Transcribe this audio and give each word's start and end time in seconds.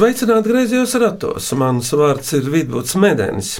Sveicināti 0.00 0.48
griezījos 0.48 0.94
ratos. 0.96 1.50
Mans 1.60 1.90
vārds 1.92 2.30
ir 2.32 2.46
Vidvuds 2.48 2.94
Medenis. 2.96 3.50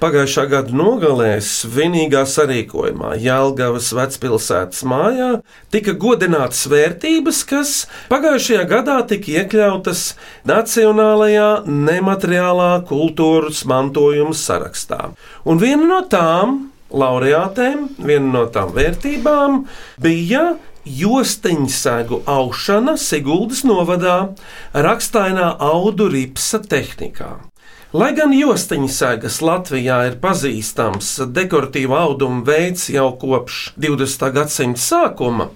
Pagājušā 0.00 0.46
gada 0.48 0.72
nogalē 0.72 1.34
svinīgā 1.44 2.22
sarīkojumā 2.24 3.10
Jālgavas 3.20 3.90
vecpilsētas 3.98 4.80
mājā 4.88 5.28
tika 5.68 5.92
godinātas 6.00 6.62
vērtības, 6.72 7.42
kas 7.50 7.74
pagājušajā 8.08 8.64
gadā 8.70 8.96
tika 9.12 9.34
iekļautas 9.42 10.06
Nacionālajā 10.48 11.50
nemateriālā 11.68 12.70
kultūras 12.88 13.66
mantojuma 13.68 14.32
sarakstā. 14.32 15.10
Un 15.44 15.60
viena 15.60 15.84
no 15.84 16.00
tām 16.08 16.62
laureātēm, 16.96 17.90
viena 18.00 18.38
no 18.38 18.48
tām 18.48 18.72
vērtībām 18.72 19.66
bija 20.00 20.54
josteņsēgu 20.86 22.22
aušana 22.28 22.96
Siguldas 23.00 23.62
novadā 23.68 24.32
rakstainā 24.72 25.52
audu 25.60 26.08
ripsa 26.12 26.60
tehnikā. 26.64 27.36
Lai 27.90 28.12
gan 28.14 28.30
josteņsēgas 28.30 29.40
Latvijā 29.42 29.96
ir 30.06 30.16
pazīstams 30.22 31.08
dekoratīva 31.34 32.04
auduma 32.04 32.44
veids 32.46 32.84
jau 32.92 33.08
kopš 33.18 33.72
20. 33.82 34.28
gadsimta 34.36 34.78
sākuma, 34.78 35.48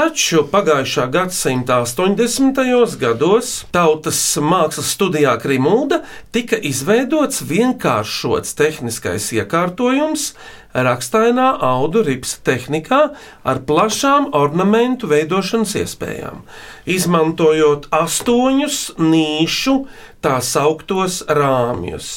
Taču 0.00 0.46
pagājušā 0.48 1.02
gadsimta 1.12 1.74
80. 1.84 2.56
gados 3.02 3.48
Tautas 3.74 4.20
mākslas 4.40 4.94
studijā 4.94 5.34
Krimulda 5.42 5.98
tika 6.32 6.56
izveidots 6.56 7.42
vienkāršots 7.44 8.56
tehniskais 8.56 9.26
iekārtojums 9.36 10.30
rakstainā 10.72 11.50
audu 11.68 12.00
ripsa 12.06 12.40
tehnikā 12.48 13.00
ar 13.44 13.60
plašām 13.68 14.30
ornamentu 14.40 15.10
veidošanas 15.10 15.76
iespējām, 15.82 16.46
izmantojot 16.88 17.90
astoņus 17.92 18.78
nīšu 19.02 19.76
tā 20.24 20.38
sauktos 20.40 21.26
rāmjus. 21.28 22.14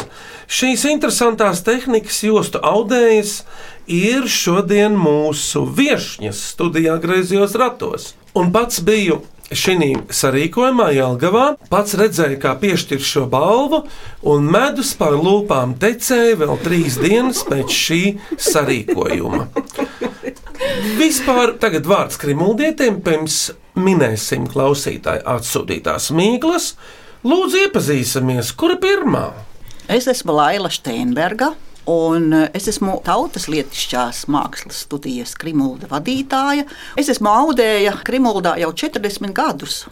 Šīs 0.47 0.87
interesantās 0.91 1.63
tehnikas 1.67 2.23
jostu 2.23 2.63
audējas 2.63 3.41
ir 3.87 4.27
šodien 4.29 4.95
mūsu 4.99 5.65
viesņas 5.67 6.39
studijā 6.53 6.97
griezījos 7.03 7.55
ratos. 7.59 8.13
Un 8.37 8.51
pats 8.53 8.81
biju 8.85 9.21
šī 9.53 9.91
sarīkojumā 10.13 10.89
Jālgavā, 10.95 11.45
pats 11.69 11.95
redzēju, 11.99 12.39
kā 12.41 12.53
piešķir 12.61 13.01
šo 13.03 13.25
balvu, 13.29 13.83
un 14.25 14.47
medus 14.49 14.93
pār 14.97 15.17
lūpām 15.19 15.75
tecēja 15.81 16.39
vēl 16.41 16.57
trīs 16.63 16.97
dienas 17.01 17.43
pēc 17.47 17.73
šī 17.73 18.01
sarīkojuma. 18.41 19.47
Vispār 20.97 21.55
tagad 21.61 21.87
vārds 21.89 22.17
krimuldietiem, 22.21 23.01
pirms 23.05 23.51
minēsim 23.77 24.47
klausītāju 24.49 25.25
atsūtītās 25.35 26.11
mīklas. 26.15 26.73
Lūdzu, 27.23 27.67
iepazīsimies, 27.67 28.51
kura 28.59 28.75
pirmā? 28.81 29.27
Es 29.91 30.09
esmu 30.11 30.35
Laila 30.35 30.71
Steinberga. 30.71 31.53
Un 31.85 32.33
eh, 32.33 32.49
es 32.55 32.69
esmu 32.71 32.99
tautas 33.03 33.49
lietišķās 33.51 34.23
mākslas 34.31 34.83
studijas 34.85 35.35
Krimulda 35.39 35.89
vadītāja. 35.91 36.63
Es 36.99 37.11
esmu 37.11 37.27
audēja 37.31 37.97
Krimuldā 38.07 38.55
jau 38.61 38.71
40 38.71 39.33
gadus. 39.35 39.83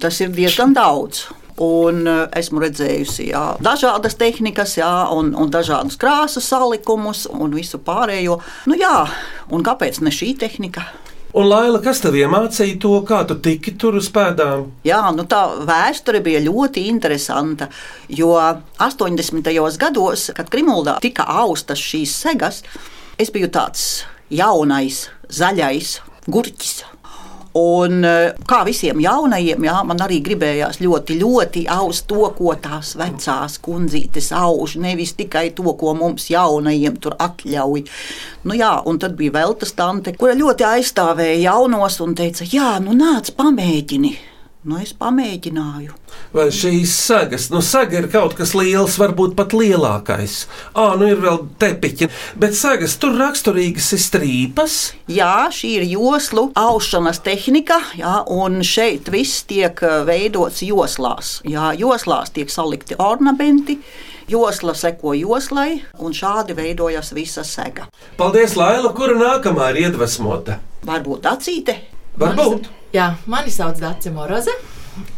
Tas 0.00 0.20
ir 0.24 0.32
diezgan 0.32 0.72
daudz. 0.76 1.26
Un 1.60 2.06
eh, 2.08 2.24
esmu 2.40 2.64
redzējusi 2.64 3.28
jā, 3.28 3.44
dažādas 3.62 4.16
tehnikas, 4.18 4.78
jā, 4.80 4.92
un, 5.14 5.34
un 5.38 5.52
dažādus 5.52 6.00
krāsu 6.00 6.42
salikumus 6.42 7.26
un 7.30 7.54
visu 7.54 7.78
pārējo. 7.78 8.40
Nu, 8.70 8.78
jā, 8.80 9.04
un 9.52 9.66
kāpēc 9.66 10.00
ne 10.02 10.14
šī 10.14 10.32
tehnika? 10.40 10.88
Un, 11.34 11.48
Laila, 11.50 11.80
kas 11.82 11.98
tev 11.98 12.14
iemācīja 12.14 12.76
to, 12.78 12.92
kā 13.02 13.24
tu 13.26 13.34
tiki 13.42 13.72
tur 13.74 13.96
uz 13.98 14.06
pēdām? 14.14 14.68
Jā, 14.86 15.00
nu 15.16 15.24
tā 15.26 15.40
vēsture 15.66 16.20
bija 16.22 16.38
ļoti 16.44 16.84
interesanta. 16.86 17.66
Jo 18.06 18.36
80. 18.78 19.50
gados, 19.82 20.28
kad 20.36 20.52
Krimuldā 20.52 21.00
tika 21.02 21.26
austas 21.42 21.82
šīs 21.82 22.14
segas, 22.22 22.62
es 23.18 23.34
biju 23.34 23.50
tāds 23.50 24.04
jaunais, 24.30 25.08
zaļais 25.26 25.96
gurķis. 26.30 26.84
Un, 27.54 28.04
eh, 28.04 28.32
kā 28.50 28.64
visiem 28.66 28.98
jaunajiem, 28.98 29.62
jā, 29.62 29.76
man 29.86 30.00
arī 30.02 30.18
gribējās 30.26 30.80
ļoti, 30.82 31.20
ļoti 31.20 31.62
aust 31.70 32.08
to, 32.10 32.26
ko 32.34 32.56
tās 32.58 32.96
vecās 32.98 33.60
kundzītes 33.62 34.32
auž. 34.34 34.74
Nevis 34.82 35.14
tikai 35.14 35.52
to, 35.54 35.62
ko 35.78 35.94
mums 35.94 36.26
jaunajiem 36.32 36.98
tur 36.98 37.14
atļauj. 37.14 37.86
Nu, 38.44 38.58
jā, 38.58 38.74
un 38.84 38.98
tad 38.98 39.14
bija 39.16 39.38
vēl 39.38 39.54
tas 39.60 39.72
tante, 39.72 40.16
kura 40.18 40.34
ļoti 40.34 40.66
aizstāvēja 40.66 41.40
jaunos 41.46 42.00
un 42.00 42.18
teica, 42.18 42.42
jā, 42.42 42.80
nu 42.82 42.98
nāc, 42.98 43.30
pamēģini. 43.38 44.33
Nu, 44.64 44.78
es 44.80 44.94
pamēģināju. 44.96 45.92
Vai 46.32 46.46
šīs 46.54 46.92
sagas, 46.96 47.50
nu, 47.52 47.60
saga 47.60 47.98
ir 47.98 48.06
kaut 48.08 48.32
kas 48.38 48.54
liels, 48.56 48.94
varbūt 48.96 49.34
pat 49.36 49.52
lielākais. 49.52 50.36
Ā, 50.72 50.86
nu 50.96 51.10
ir 51.10 51.18
vēl 51.20 51.42
tepiķi, 51.60 52.06
bet 52.40 52.56
sagas 52.56 52.94
tur 52.96 53.12
raksturīgas 53.20 53.90
ir 53.92 54.00
strīpas. 54.00 54.76
Jā, 55.12 55.50
šī 55.52 55.74
ir 55.82 55.84
joslu 55.90 56.46
aušanas 56.56 57.20
tehnika, 57.26 57.76
jā, 57.98 58.14
un 58.32 58.62
šeit 58.64 59.10
viss 59.12 59.44
tiek 59.50 59.82
veidots 60.08 60.62
joslās. 60.64 61.34
Jā, 61.44 61.74
joslās 61.76 62.32
tiek 62.32 62.48
salikti 62.48 62.96
ornamenti. 62.96 63.76
Josla 64.32 64.72
seko 64.72 65.12
joslai, 65.18 65.82
un 66.00 66.16
šādi 66.16 66.56
veidojas 66.56 67.12
visa 67.12 67.44
sega. 67.44 67.84
Paldies, 68.16 68.56
Laila, 68.56 68.94
kura 68.96 69.18
nākamā 69.20 69.68
ir 69.74 69.82
iedvesmota? 69.90 70.56
Varbūt 70.88 71.28
acīte. 71.28 71.76
Varbūt. 72.16 72.72
Jā, 72.94 73.08
mani 73.26 73.50
sauc 73.50 73.80
Dārsa 73.82 74.12
Moroze. 74.14 74.52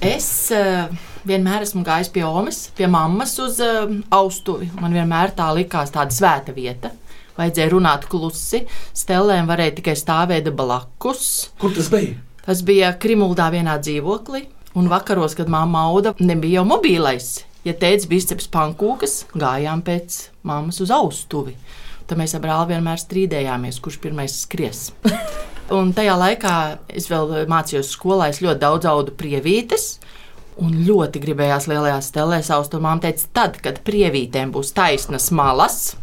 Es 0.00 0.26
uh, 0.54 0.86
vienmēr 1.28 1.66
esmu 1.66 1.82
gājis 1.84 2.08
pie 2.08 2.22
Omas, 2.24 2.70
pie 2.72 2.86
mammas 2.88 3.34
uz 3.44 3.58
uh, 3.60 3.90
austuvi. 4.16 4.70
Man 4.80 4.94
vienmēr 4.96 5.34
tā 5.36 5.50
likās 5.52 5.90
tāda 5.92 6.14
svēta 6.16 6.54
vieta. 6.56 6.94
Vajadzēja 7.36 7.74
runāt 7.74 8.06
klusi, 8.08 8.62
stelēm 8.96 9.44
varēja 9.50 9.74
tikai 9.82 9.92
stāvēt 10.00 10.48
blakus. 10.56 11.50
Kur 11.60 11.74
tas 11.76 11.90
bija? 11.92 12.14
Tas 12.46 12.62
bija 12.64 12.94
Krimuldā 12.96 13.50
vienā 13.52 13.74
dzīvoklī, 13.82 14.46
un 14.80 14.88
vakaros, 14.88 15.34
kad 15.36 15.52
mamma 15.52 15.82
auda, 15.90 16.14
nebija 16.16 16.62
jau 16.62 16.70
mobilais. 16.70 17.42
Ja 17.66 17.74
teica, 17.76 18.08
bija 18.08 18.30
ceps 18.30 18.48
pankūkas, 18.56 19.18
gājām 19.36 19.84
pēc 19.84 20.16
mammas 20.48 20.80
uz 20.80 20.94
austuvi. 20.96 21.52
Tad 22.08 22.16
mēs 22.22 22.32
ar 22.38 22.40
brāli 22.46 22.72
vienmēr 22.72 23.04
strīdējāmies, 23.04 23.82
kurš 23.84 24.00
pirmais 24.00 24.40
skries. 24.46 24.86
Un 25.74 25.90
tajā 25.96 26.14
laikā 26.14 26.56
es 26.94 27.08
vēl 27.10 27.48
mācījos 27.50 27.88
skolā, 27.96 28.28
es 28.30 28.38
ļoti 28.44 28.62
daudz 28.62 28.86
audu 28.86 29.14
prievītes. 29.18 29.96
Un 30.62 30.76
ļoti 30.86 31.20
gribējās 31.20 31.66
lielajā 31.68 31.98
stelē 32.06 32.38
savus 32.46 32.70
to 32.72 32.78
māmu 32.80 33.02
teikt, 33.04 33.26
tad, 33.36 33.58
kad 33.64 33.82
prievītēm 33.84 34.54
būs 34.54 34.72
taisnas 34.76 35.28
malas, 35.34 35.96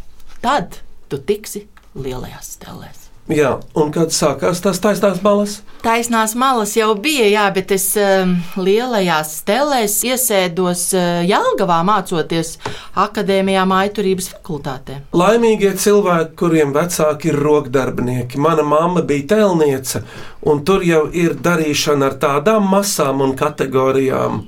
tad 0.44 0.78
tu 1.09 1.18
tiksi 1.18 1.63
lielajās 1.96 2.53
stelēs. 2.59 3.03
Jā, 3.31 3.53
un 3.79 3.88
kad 3.95 4.11
sākās 4.11 4.59
tās 4.59 4.81
taisnās 4.84 5.22
malas? 5.23 5.53
Taisnās 5.79 6.34
malas 6.35 6.73
jau 6.75 6.89
bija, 7.00 7.23
jā, 7.31 7.45
bet 7.56 7.69
es 7.72 7.85
um, 7.95 8.34
lielajās 8.59 9.38
stelēs 9.39 9.95
iesēdos 10.03 10.81
uh, 10.91 11.22
Jālgavā 11.23 11.78
mācoties 11.88 12.57
akadēmijā 13.00 13.63
mājturības 13.72 14.28
fakultātē. 14.34 15.00
Laimīgie 15.16 15.72
cilvēki, 15.79 16.35
kuriem 16.44 16.75
vecāki 16.75 17.31
ir 17.31 17.39
rokdarbinieki. 17.45 18.44
Mana 18.44 18.67
mamma 18.67 19.06
bija 19.07 19.29
tēlniece, 19.38 20.03
un 20.44 20.66
tur 20.67 20.84
jau 20.84 21.05
ir 21.07 21.40
darīšana 21.40 22.11
ar 22.11 22.19
tādām 22.19 22.67
masām 22.75 23.23
un 23.23 23.38
kategorijām. 23.40 24.44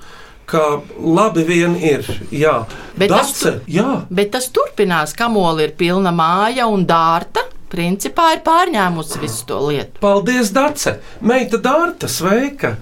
Kā 0.46 0.66
labi 1.00 1.48
vien 1.48 1.80
ir. 1.80 2.04
Jā, 2.30 2.60
Bet 2.94 3.10
tas 3.10 3.32
Dace, 3.32 3.58
jā. 3.72 4.04
Bet 4.14 4.36
tas 4.36 4.52
turpinās, 4.54 5.16
kamoli 5.18 5.66
ir 5.66 5.78
pilna 5.80 6.12
māja 6.14 6.68
un 6.70 6.84
dārta. 6.86 7.55
Principā 7.76 8.32
ir 8.38 8.44
pārņēmusi 8.46 9.20
visu 9.22 9.46
to 9.50 9.60
lietu. 9.68 10.00
Paldies, 10.04 10.52
Dace! 10.56 10.98
Meita 11.22 11.60
Dārta, 11.60 12.08
sveika! 12.12 12.78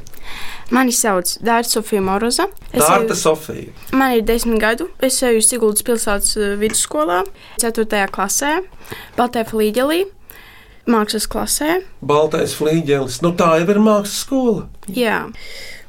Mani 0.73 0.93
sauc 0.95 1.35
Dārta 1.43 1.75
Sofija 1.75 2.01
Moroza. 2.01 2.45
Es 2.71 2.81
Dārta 2.85 3.11
eju- 3.13 3.19
Sofija. 3.19 3.73
Man 3.93 4.15
ir 4.19 4.23
desmit 4.25 4.61
gadu. 4.61 4.87
Es 5.03 5.17
eju 5.25 5.41
Siguldas 5.45 5.83
pilsētas 5.85 6.35
eh, 6.37 6.53
vidusskolā, 6.61 7.23
4. 7.61 8.07
klasē, 8.13 8.53
Baltē 9.17 9.43
Flīģelī, 9.49 10.03
mākslas 10.89 11.27
klasē. 11.31 11.77
Baltais 12.03 12.55
flīģelis. 12.59 13.21
Nu, 13.23 13.33
tā 13.39 13.53
jau 13.61 13.69
ir 13.73 13.79
mākslas 13.83 14.17
skola. 14.25 14.65
Jā. 14.91 15.21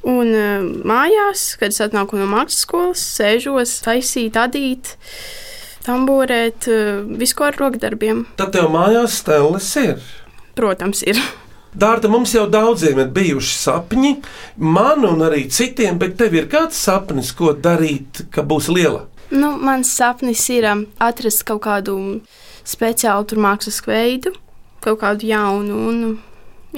Un 0.05 0.35
uh, 0.37 0.67
mājās, 0.85 1.55
kad 1.61 1.73
es 1.73 1.81
atnāku 1.81 2.19
no 2.21 2.27
mākslas 2.29 2.61
skolas, 2.67 3.05
sēžos, 3.17 3.79
taisīt, 3.87 4.37
adīt, 4.37 4.93
tamborēt, 5.87 6.69
uh, 6.73 7.01
visu 7.21 7.39
ko 7.39 7.49
ar 7.51 7.59
rokdarbiem. 7.61 8.27
Tad 8.41 8.55
tev 8.57 8.71
mājās 8.73 9.21
stēles 9.23 9.71
ir. 9.83 10.05
Protams, 10.59 11.05
ir. 11.07 11.21
Dārta, 11.75 12.07
mums 12.07 12.31
jau 12.37 12.45
daudziem 12.47 13.01
ir 13.03 13.09
bijuši 13.15 13.57
sapņi, 13.59 14.13
man 14.63 15.03
un 15.09 15.25
arī 15.27 15.49
citiem, 15.51 15.99
bet 15.99 16.15
tev 16.21 16.37
ir 16.39 16.47
kāds 16.51 16.79
sapnis, 16.79 17.33
ko 17.35 17.51
darīt, 17.51 18.29
ka 18.31 18.45
būs 18.47 18.71
liela? 18.71 19.09
Nu, 19.35 19.57
mans 19.59 19.91
sapnis 19.91 20.45
ir 20.55 20.69
um, 20.71 20.85
atrast 21.03 21.43
kaut 21.49 21.65
kādu 21.65 21.97
speciālu 22.63 23.41
mākslas 23.43 23.81
veidu, 23.89 24.31
kaut 24.85 25.01
kādu 25.03 25.27
jaunu, 25.27 25.81
un 25.91 25.99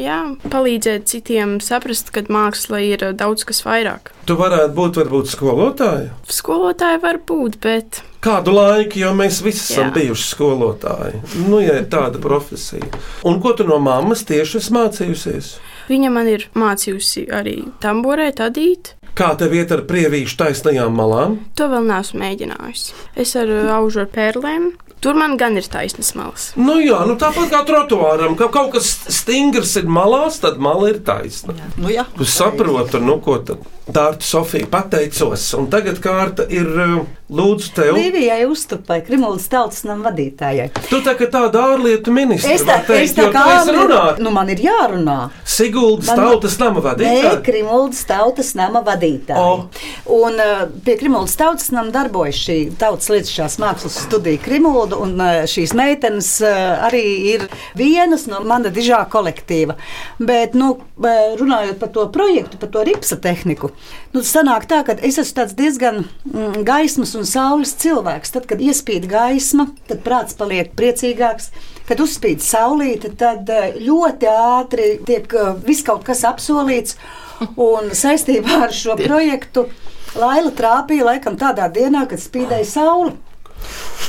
jā, 0.00 0.22
palīdzēt 0.48 1.04
citiem 1.12 1.58
saprast, 1.60 2.08
ka 2.14 2.24
māksla 2.32 2.80
ir 2.86 3.04
uh, 3.04 3.12
daudz 3.12 3.44
kas 3.44 3.60
vairāk. 3.66 4.14
Tu 4.24 4.38
varētu 4.38 4.72
būt 4.80 5.00
varbūt 5.02 5.32
skolotāja. 5.34 6.14
Skolotāji 6.32 7.04
var 7.04 7.20
būt, 7.28 7.60
bet 7.60 8.00
Kādu 8.26 8.56
laiku, 8.56 8.98
jo 8.98 9.12
mēs 9.14 9.38
visi 9.44 9.62
esam 9.72 9.92
Jā. 9.92 9.94
bijuši 10.00 10.24
skolotāji. 10.32 11.20
Nu, 11.46 11.60
ja 11.62 11.76
ir 11.78 11.86
tāda 11.92 12.18
profesija. 12.22 12.88
Un 13.28 13.38
ko 13.42 13.52
tu 13.54 13.66
no 13.68 13.78
mammas 13.78 14.24
tieši 14.26 14.58
esi 14.58 14.74
mācījusies? 14.74 15.54
viņa 15.86 16.10
man 16.10 16.26
ir 16.30 16.48
mācījusi 16.58 17.28
arī 17.30 17.56
tamborēt, 17.82 18.42
adīt. 18.42 18.95
Kā 19.16 19.30
tev 19.40 19.54
iet 19.56 19.70
ar 19.72 19.80
prievīšu 19.88 20.36
taisnajām 20.36 20.92
malām? 20.92 21.38
To 21.56 21.70
vēl 21.72 21.86
neesmu 21.88 22.20
mēģinājusi. 22.20 22.96
Es 23.16 23.32
ar 23.40 23.48
uh, 23.48 23.70
aužu 23.78 24.02
ar 24.04 24.10
pērlēm. 24.12 24.74
Tur 25.00 25.16
man 25.16 25.36
gan 25.40 25.56
ir 25.60 25.64
taisnas 25.68 26.14
malas. 26.16 26.50
Nu, 26.56 26.78
jā, 26.80 26.98
nu 27.08 27.16
tāpat 27.20 27.50
kā 27.52 27.62
trotuāram, 27.68 28.36
ka 28.36 28.48
kaut 28.52 28.72
kas 28.74 28.90
stingrs 29.12 29.74
ir 29.80 29.88
malās, 29.92 30.40
tad 30.42 30.56
mala 30.60 30.88
ir 30.92 31.02
taisna. 31.04 31.56
Nu, 31.76 31.88
jā, 31.92 32.04
Tu 32.16 32.28
saproti, 32.28 33.00
nu, 33.04 33.18
ko 33.24 33.36
tad 33.44 33.64
Dārta 33.86 34.26
Sofija 34.26 34.66
pateicos. 34.66 35.44
Un 35.54 35.68
tagad 35.70 36.00
kārta 36.02 36.42
ir 36.50 36.66
uh, 36.66 36.96
lūdzu 37.30 37.68
tev. 37.76 37.92
Līvijai 37.94 38.40
uztupai, 38.50 38.98
Krimuldas 39.06 39.46
tautas 39.52 39.84
nama 39.86 40.08
vadītājai. 40.08 40.72
Tu 40.88 40.98
tā 41.06 41.14
kā 41.18 41.28
tāda 41.30 41.62
ārlietu 41.74 42.10
ministra. 42.14 42.56
Es 42.56 42.64
tā, 42.66 42.80
teikt, 42.88 43.12
es 43.12 43.14
tā 43.14 43.28
kā 43.30 43.44
tu 43.46 43.54
esi 43.60 43.76
runāt. 43.76 44.18
nu 44.24 44.32
man 44.34 44.50
ir 44.50 44.64
jārunā. 44.64 45.18
Siguldas 45.46 46.10
Man- 46.10 46.24
tautas 46.24 46.58
nama 46.58 46.80
Nē, 46.80 46.86
vadītāja. 46.88 47.36
Krimuldas 47.46 48.02
tautas 48.10 48.54
nama 48.58 48.82
vadītāja. 48.82 49.05
O. 49.38 49.66
Un 50.16 50.40
uh, 50.42 50.66
pie 50.84 50.96
Krimuldas 51.00 51.36
tautas 51.38 51.70
nama 51.74 51.92
darbojas 51.94 52.40
šī 52.46 52.58
tautas 52.80 53.10
lietušās 53.12 53.58
mākslas 53.62 54.00
studija 54.06 54.40
Krimulda, 54.42 54.98
un 55.02 55.16
uh, 55.20 55.44
šīs 55.50 55.74
meitenes 55.78 56.32
uh, 56.44 56.86
arī 56.88 57.04
ir 57.34 57.46
vienas 57.78 58.26
no 58.30 58.42
mana 58.46 58.72
dižā 58.74 59.02
kolektīva. 59.12 59.76
Bet, 60.18 60.56
nu, 60.56 60.74
runājot 60.96 61.78
par 61.80 61.90
to 61.94 62.06
projektu, 62.12 62.58
par 62.60 62.70
to 62.72 62.84
ripsa 62.86 63.18
tehniku, 63.20 63.70
nu, 64.14 64.22
sanāk 64.26 64.66
tā, 64.70 64.82
ka 64.86 64.96
es 65.04 65.18
esmu 65.20 65.36
tāds 65.40 65.56
diezgan 65.58 66.04
mm, 66.04 66.62
gaismas 66.66 67.14
un 67.18 67.26
saules 67.28 67.74
cilvēks. 67.82 68.32
Tad, 68.34 68.46
kad 68.50 68.62
iespīd 68.62 69.08
gaisma, 69.10 69.68
tad 69.90 70.02
prāts 70.06 70.36
paliek 70.38 70.72
priecīgāks. 70.78 71.50
Kad 71.86 72.02
uzspīd 72.02 72.42
saulīte, 72.42 73.12
tad 73.18 73.48
eh, 73.52 73.76
ļoti 73.86 74.30
ātri 74.30 74.88
tiek 75.06 75.30
eh, 75.30 75.52
viss 75.66 75.86
kaut 75.86 76.02
kas 76.06 76.24
apsolīts. 76.26 76.96
Un 77.56 77.92
saistībā 77.92 78.62
ar 78.66 78.74
šo 78.74 78.96
projektu 79.00 79.66
Laila 80.16 80.52
trāpīja 80.56 81.04
laikam 81.10 81.36
tādā 81.36 81.68
dienā, 81.72 82.06
kad 82.08 82.22
spīdēja 82.22 82.68
saule. 82.68 83.16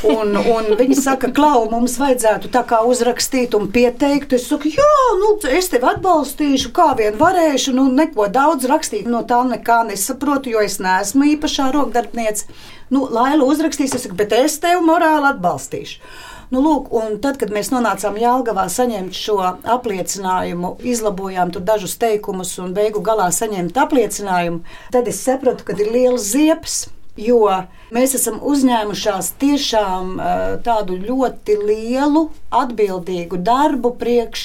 Un, 0.05 0.35
un 0.37 0.67
viņi 0.77 0.95
saka, 0.99 1.29
Klau, 1.33 1.63
mums 1.71 1.95
vajadzētu 1.97 2.51
tā 2.53 2.61
kā 2.69 2.83
uzrakstīt 2.85 3.55
un 3.57 3.65
pieteikt. 3.73 4.35
Es 4.37 4.45
saku, 4.51 4.69
jā, 4.69 4.91
nu, 5.17 5.33
es 5.49 5.71
tevi 5.73 5.89
atbalstīšu, 5.89 6.71
kā 6.75 6.91
vien 6.99 7.17
varēšu. 7.17 7.73
Nu, 7.75 7.87
neko 7.89 8.27
daudz 8.33 8.67
rakstīt, 8.69 9.09
no 9.09 9.23
tā 9.27 9.41
nekā 9.47 9.81
nesaprotu, 9.89 10.53
jo 10.53 10.61
es 10.61 10.77
neesmu 10.83 11.31
īpašā 11.33 11.71
rokdarbniece. 11.73 12.45
Nu, 12.93 13.07
Laila 13.11 13.47
uzrakstīs, 13.49 13.95
es 13.97 14.05
saku, 14.05 14.19
bet 14.19 14.35
es 14.37 14.59
tevi 14.63 14.85
morāli 14.85 15.31
atbalstīšu. 15.33 15.99
Nu, 16.47 16.61
lūk, 16.63 16.91
tad, 17.19 17.35
kad 17.41 17.51
mēs 17.51 17.73
nonācām 17.73 18.15
Jālgavā 18.21 18.69
saņemt 18.71 19.15
šo 19.17 19.35
apliecinājumu, 19.67 20.77
izlabojām 20.79 21.51
tur 21.51 21.65
dažus 21.67 21.97
teikumus 21.99 22.53
un 22.63 22.71
beigu 22.77 23.01
galā 23.03 23.27
saņemt 23.35 23.75
apliecinājumu, 23.75 24.61
tad 24.93 25.09
es 25.11 25.19
sapratu, 25.27 25.65
ka 25.67 25.75
ir 25.75 25.91
liels 25.91 26.29
ziepes. 26.31 26.85
Jo 27.17 27.41
mēs 27.89 28.11
esam 28.13 28.37
uzņēmušās 28.45 29.31
tiešām 29.41 30.19
tādu 30.63 30.99
ļoti 31.01 31.55
lielu, 31.65 32.27
atbildīgu 32.53 33.39
darbu 33.41 33.95
priekš 33.97 34.43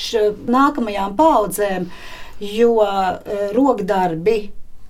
nākamajām 0.48 1.12
paudzēm, 1.18 1.90
jo 2.40 2.78
rokdarbi 3.52 4.38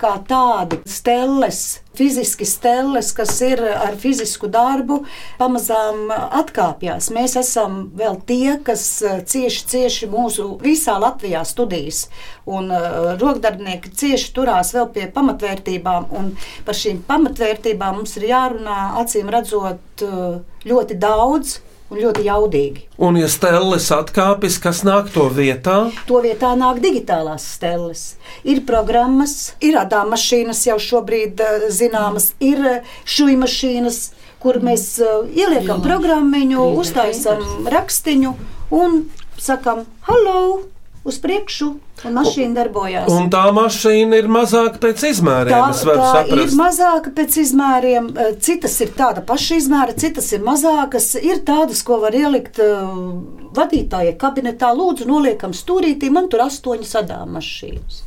kā 0.02 0.16
tādi 0.28 0.80
stelles, 0.88 1.62
fiziski 1.96 2.46
stelles, 2.48 3.12
kas 3.14 3.34
ir 3.44 3.60
ar 3.62 3.94
fizisku 4.00 4.48
darbu, 4.50 5.02
pamazām 5.38 6.10
atkāpjas. 6.12 7.10
Mēs 7.14 7.36
esam 7.40 7.84
vēl 7.98 8.18
tie, 8.28 8.56
kas 8.66 8.84
eh, 9.06 9.20
cieši, 9.28 9.64
cieši 9.72 10.10
mūsu 10.12 10.48
visā 10.62 10.98
Latvijā 11.02 11.44
studijas. 11.48 12.06
Un 12.42 12.72
uh, 12.74 13.12
rokdarbinieki 13.20 13.92
cieši 13.94 14.32
turās 14.34 14.72
vēl 14.74 14.88
pie 14.94 15.04
pamatvērtībām, 15.14 16.08
un 16.18 16.32
par 16.66 16.74
šīm 16.74 17.04
pamatvērtībām 17.06 18.00
mums 18.00 18.16
ir 18.18 18.26
jārunā 18.32 18.78
acīm 18.98 19.30
redzot 19.30 20.02
uh, 20.02 20.40
ļoti 20.66 20.98
daudz. 20.98 21.60
Un 21.92 21.98
ļoti 22.00 22.22
jaudīgi. 22.24 22.86
Un, 23.04 23.18
ja 23.20 23.26
stēles 23.28 23.90
atkāpjas, 23.92 24.56
kas 24.64 24.80
nāk 24.88 25.10
to 25.12 25.26
vietā, 25.28 25.90
To 26.08 26.22
vietā 26.24 26.54
nāk 26.56 26.80
digitālās 26.80 27.44
stelles. 27.58 28.04
Ir 28.48 28.62
programmas, 28.64 29.52
ir 29.60 29.76
rādāmašīnas 29.76 30.64
jau 30.70 30.78
šobrīd 30.80 31.42
eh, 31.44 31.68
zināmas, 31.68 32.30
ir 32.40 32.64
šūnu 33.04 33.42
mašīnas, 33.44 34.00
kur 34.40 34.62
mēs 34.64 34.86
eh, 35.04 35.14
ieliekam 35.44 35.84
programmiņu, 35.84 36.64
uztaisam 36.80 37.68
rakstiņu 37.76 38.36
un 38.72 39.02
sakam, 39.36 39.84
hallo! 40.08 40.62
Uz 41.02 41.16
priekšu, 41.18 41.68
un 42.06 42.12
mašīna 42.14 42.54
darbojās. 42.54 43.08
un 43.10 43.26
tā 43.30 43.42
mašīna 43.54 44.20
ir 44.20 44.28
mazāka 44.30 44.78
pēc 44.84 45.02
izmēriem, 45.08 45.50
tā 45.50 45.72
ir 45.72 45.78
saprast. 45.80 46.54
mazāka 46.54 47.10
pēc 47.16 47.38
izmēriem, 47.42 48.06
eh, 48.14 48.36
citas 48.38 48.78
ir 48.84 48.92
tāda 48.94 49.24
paša 49.26 49.58
izmēra, 49.58 49.96
citas 49.98 50.30
ir 50.32 50.44
mazākas. 50.46 51.16
Ir 51.18 51.42
tādas, 51.42 51.82
ko 51.82 51.98
var 51.98 52.14
ielikt 52.14 52.62
uh, 52.62 53.18
vadītāja 53.50 54.14
kabinetā. 54.16 54.70
Lūdzu, 54.78 55.08
noliekam 55.10 55.50
stūrītī, 55.50 56.10
man 56.10 56.28
tur 56.28 56.46
astoņas 56.46 56.94
sadām 56.94 57.34
mašīnas. 57.34 58.02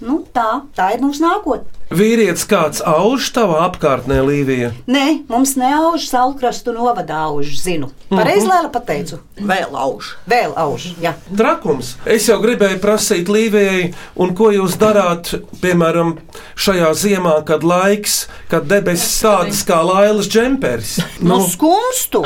Nu, 0.00 0.22
tā, 0.32 0.62
tā 0.76 0.94
ir 0.94 1.02
mūsu 1.04 1.20
nākotne. 1.20 1.68
Vīrietis 1.90 2.46
kāds 2.48 2.78
auž 2.86 3.26
tavā 3.34 3.64
apkārtnē, 3.66 4.20
Līvija. 4.24 4.70
Nē, 4.88 5.26
mums 5.28 5.56
neauž 5.58 6.06
salkrastu 6.08 6.72
novadā 6.72 7.18
auž, 7.26 7.50
zinu. 7.60 7.90
Pareizi 8.08 8.46
lēla 8.46 8.70
pateicu. 8.72 9.18
vēl 9.36 9.74
auž. 9.74 10.12
Vēl 10.30 10.54
auž, 10.56 10.86
jā. 11.02 11.12
Trakums. 11.36 11.96
Es 12.06 12.28
jau 12.30 12.38
gribēju 12.40 12.78
prasīt 12.80 13.28
Līvijai, 13.28 13.90
un 14.16 14.32
ko 14.38 14.52
jūs 14.54 14.78
darāt, 14.80 15.34
piemēram, 15.60 16.16
šajā 16.54 16.94
ziemā, 16.94 17.36
kad 17.44 17.66
laiks, 17.66 18.22
kad 18.48 18.70
debesis 18.70 19.20
tādas 19.20 19.64
kā 19.66 19.82
lailas 19.84 20.30
džemperis. 20.30 20.96
Nu, 21.20 21.42
skumstu! 21.50 22.24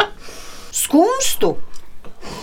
Skumstu! 0.74 1.56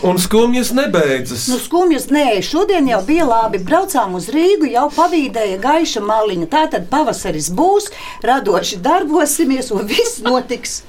Un 0.03 0.17
skumjas 0.17 0.71
nebeidzas. 0.73 1.47
Nu, 1.51 1.59
skumjas 1.61 2.07
nē, 2.09 2.39
šodien 2.45 2.87
jau 2.89 3.01
bija 3.05 3.27
labi. 3.29 3.61
Braucām 3.61 4.15
uz 4.17 4.31
Rīgu, 4.33 4.69
jau 4.73 4.87
pavīdēja 4.95 5.59
gaiša 5.61 6.01
maliņa. 6.05 6.49
Tā 6.49 6.63
tad 6.73 6.87
pavasaris 6.89 7.51
būs, 7.53 7.91
radoši 8.25 8.81
darbosimies 8.81 9.69
un 9.75 9.85
viss 9.89 10.23
notiks. 10.25 10.81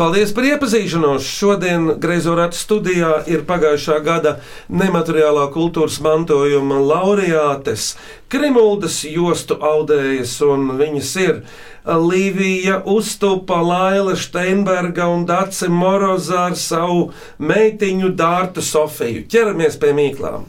Paldies 0.00 0.30
par 0.32 0.46
iepazīšanos. 0.48 1.26
Šodien 1.28 1.90
Greizo 2.00 2.32
ratu 2.32 2.56
studijā 2.56 3.18
ir 3.28 3.42
pagājušā 3.44 3.98
gada 4.00 4.38
nemateriālā 4.72 5.42
kultūras 5.52 5.98
mantojuma 6.00 6.78
laureātes, 6.80 7.98
Krimuldas 8.32 9.02
jostu 9.04 9.58
audējas, 9.60 10.38
un 10.46 10.70
viņas 10.78 11.10
ir 11.20 11.42
Līvija 11.84 12.78
Uztupa, 12.88 13.60
Laila 13.60 14.16
Steinberga 14.16 15.10
un 15.12 15.28
Dace 15.28 15.68
Morozā 15.68 16.46
ar 16.48 16.56
savu 16.56 17.10
meitiņu 17.36 18.14
Dārtu 18.16 18.64
Sofiju. 18.64 19.26
Ķeramies 19.28 19.76
pie 19.84 19.92
mīklām! 20.00 20.48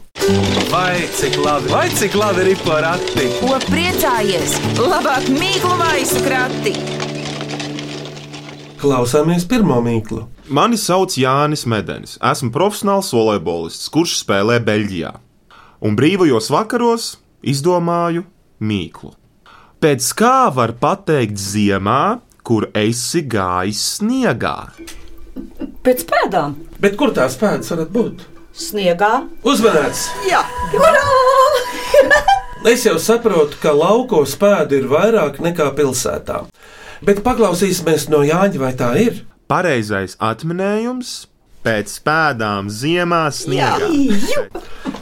Vai 0.72 1.04
cik 1.20 1.36
labi, 1.44 1.74
vai 1.76 1.86
cik 1.92 2.16
labi 2.16 2.48
ir 2.54 2.64
porakti? 2.64 3.28
Ko 3.42 3.60
priecājies? 3.68 4.56
Labāk 4.80 5.28
mīklu 5.28 5.76
maisu 5.84 6.24
krati! 6.24 7.01
Klausāmies 8.82 9.44
pirmo 9.46 9.76
mīklu. 9.84 10.24
Mani 10.50 10.78
sauc 10.80 11.14
Jānis 11.18 11.62
Medenis. 11.70 12.16
Esmu 12.18 12.50
profesionāls 12.54 13.12
volejbolists, 13.14 13.86
kurš 13.94 14.16
spēlē 14.24 14.56
Beļģijā. 14.66 15.12
Un 15.86 15.94
brīvajos 15.98 16.48
vakaros 16.50 17.06
izdomāju 17.46 18.24
mīklu. 18.62 19.12
Pēc 19.82 20.08
kā 20.18 20.34
var 20.54 20.74
pateikt 20.82 21.38
ziemā, 21.42 22.18
kur 22.46 22.68
esi 22.78 23.22
gājis 23.26 23.80
sniegā? 24.00 24.56
Pēc 25.86 26.04
pēdām, 26.10 26.58
Bet 26.82 26.98
kur 26.98 27.14
tās 27.14 27.38
pēdas 27.38 27.70
varat 27.72 27.90
būt? 27.94 28.26
sniegā. 28.52 29.12
Uzmanīts! 29.48 30.08
Jā, 30.28 30.42
Es 32.62 32.84
jau 32.86 32.94
saprotu, 33.02 33.56
ka 33.62 33.72
laukos 33.74 34.36
pēdu 34.38 34.76
ir 34.78 34.84
vairāk 34.90 35.40
nekā 35.42 35.64
pilsētā. 35.74 36.44
Bet 37.02 37.18
paklausīsimies 37.26 38.04
no 38.12 38.20
Jāņa, 38.22 38.58
vai 38.62 38.72
tā 38.78 38.92
ir? 39.02 39.24
Pareizais 39.50 40.14
atminējums- 40.22 41.26
pēc 41.66 41.94
pēdām 42.06 42.68
ziemā 42.70 43.24
sniegā. 43.34 43.88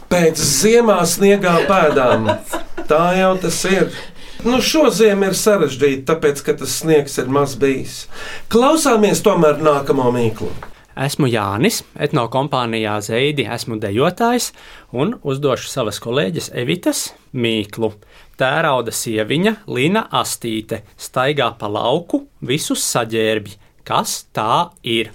Pēc 0.09 0.41
ziemā 0.41 0.97
sniegā 1.05 1.67
pēdām. 1.69 2.31
Tā 2.89 3.05
jau 3.19 3.35
tas 3.43 3.61
ir. 3.69 3.93
Nu, 4.45 4.63
šo 4.65 4.89
ziemu 4.89 5.29
ir 5.29 5.37
sarežģīti, 5.37 6.07
tāpēc, 6.09 6.41
ka 6.43 6.57
tas 6.57 6.81
sniegs 6.81 7.19
ir 7.21 7.29
maz 7.29 7.53
bijis. 7.61 8.07
Klausāmies 8.49 9.21
tomēr 9.21 9.61
nākamo 9.61 10.09
mīklu. 10.17 10.49
Esmu 11.01 11.29
Jānis, 11.31 11.83
etnokompānijā 12.01 12.97
Zeidi, 13.05 13.45
esmu 13.45 13.77
dejotājs 13.81 14.51
un 14.93 15.15
uzdošu 15.23 15.69
savas 15.69 16.01
kolēģis 16.03 16.51
Evitas 16.65 17.11
mīklu. 17.33 17.93
Tērauda 18.41 18.93
sieviņa 18.95 19.51
Lina 19.69 20.07
Astīte 20.17 20.79
staigā 20.97 21.51
pa 21.61 21.69
lauku, 21.69 22.23
visus 22.41 22.81
saģērbj. 22.89 23.57
Kas 23.85 24.15
tā 24.33 24.71
ir? 24.81 25.11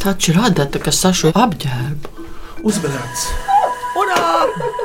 Taču 0.00 0.32
radata, 0.38 0.80
kas 0.80 1.02
sašu 1.04 1.34
apģērbu. 1.36 2.24
Uzmanīts! 2.64 3.26
Urā! 4.00 4.22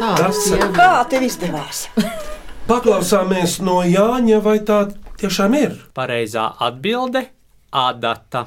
Tā 0.02 0.10
Tas 0.20 0.42
ir. 0.52 0.66
Kā 0.76 0.90
tev 1.08 1.24
izdevās? 1.30 1.86
Paklausāmies 2.72 3.62
no 3.64 3.80
Jāņa, 3.88 4.42
vai 4.44 4.58
tā 4.68 4.82
tiešām 5.22 5.56
ir. 5.62 5.80
Pareizā 5.96 6.50
atbilde- 6.68 7.24
adata. 7.88 8.46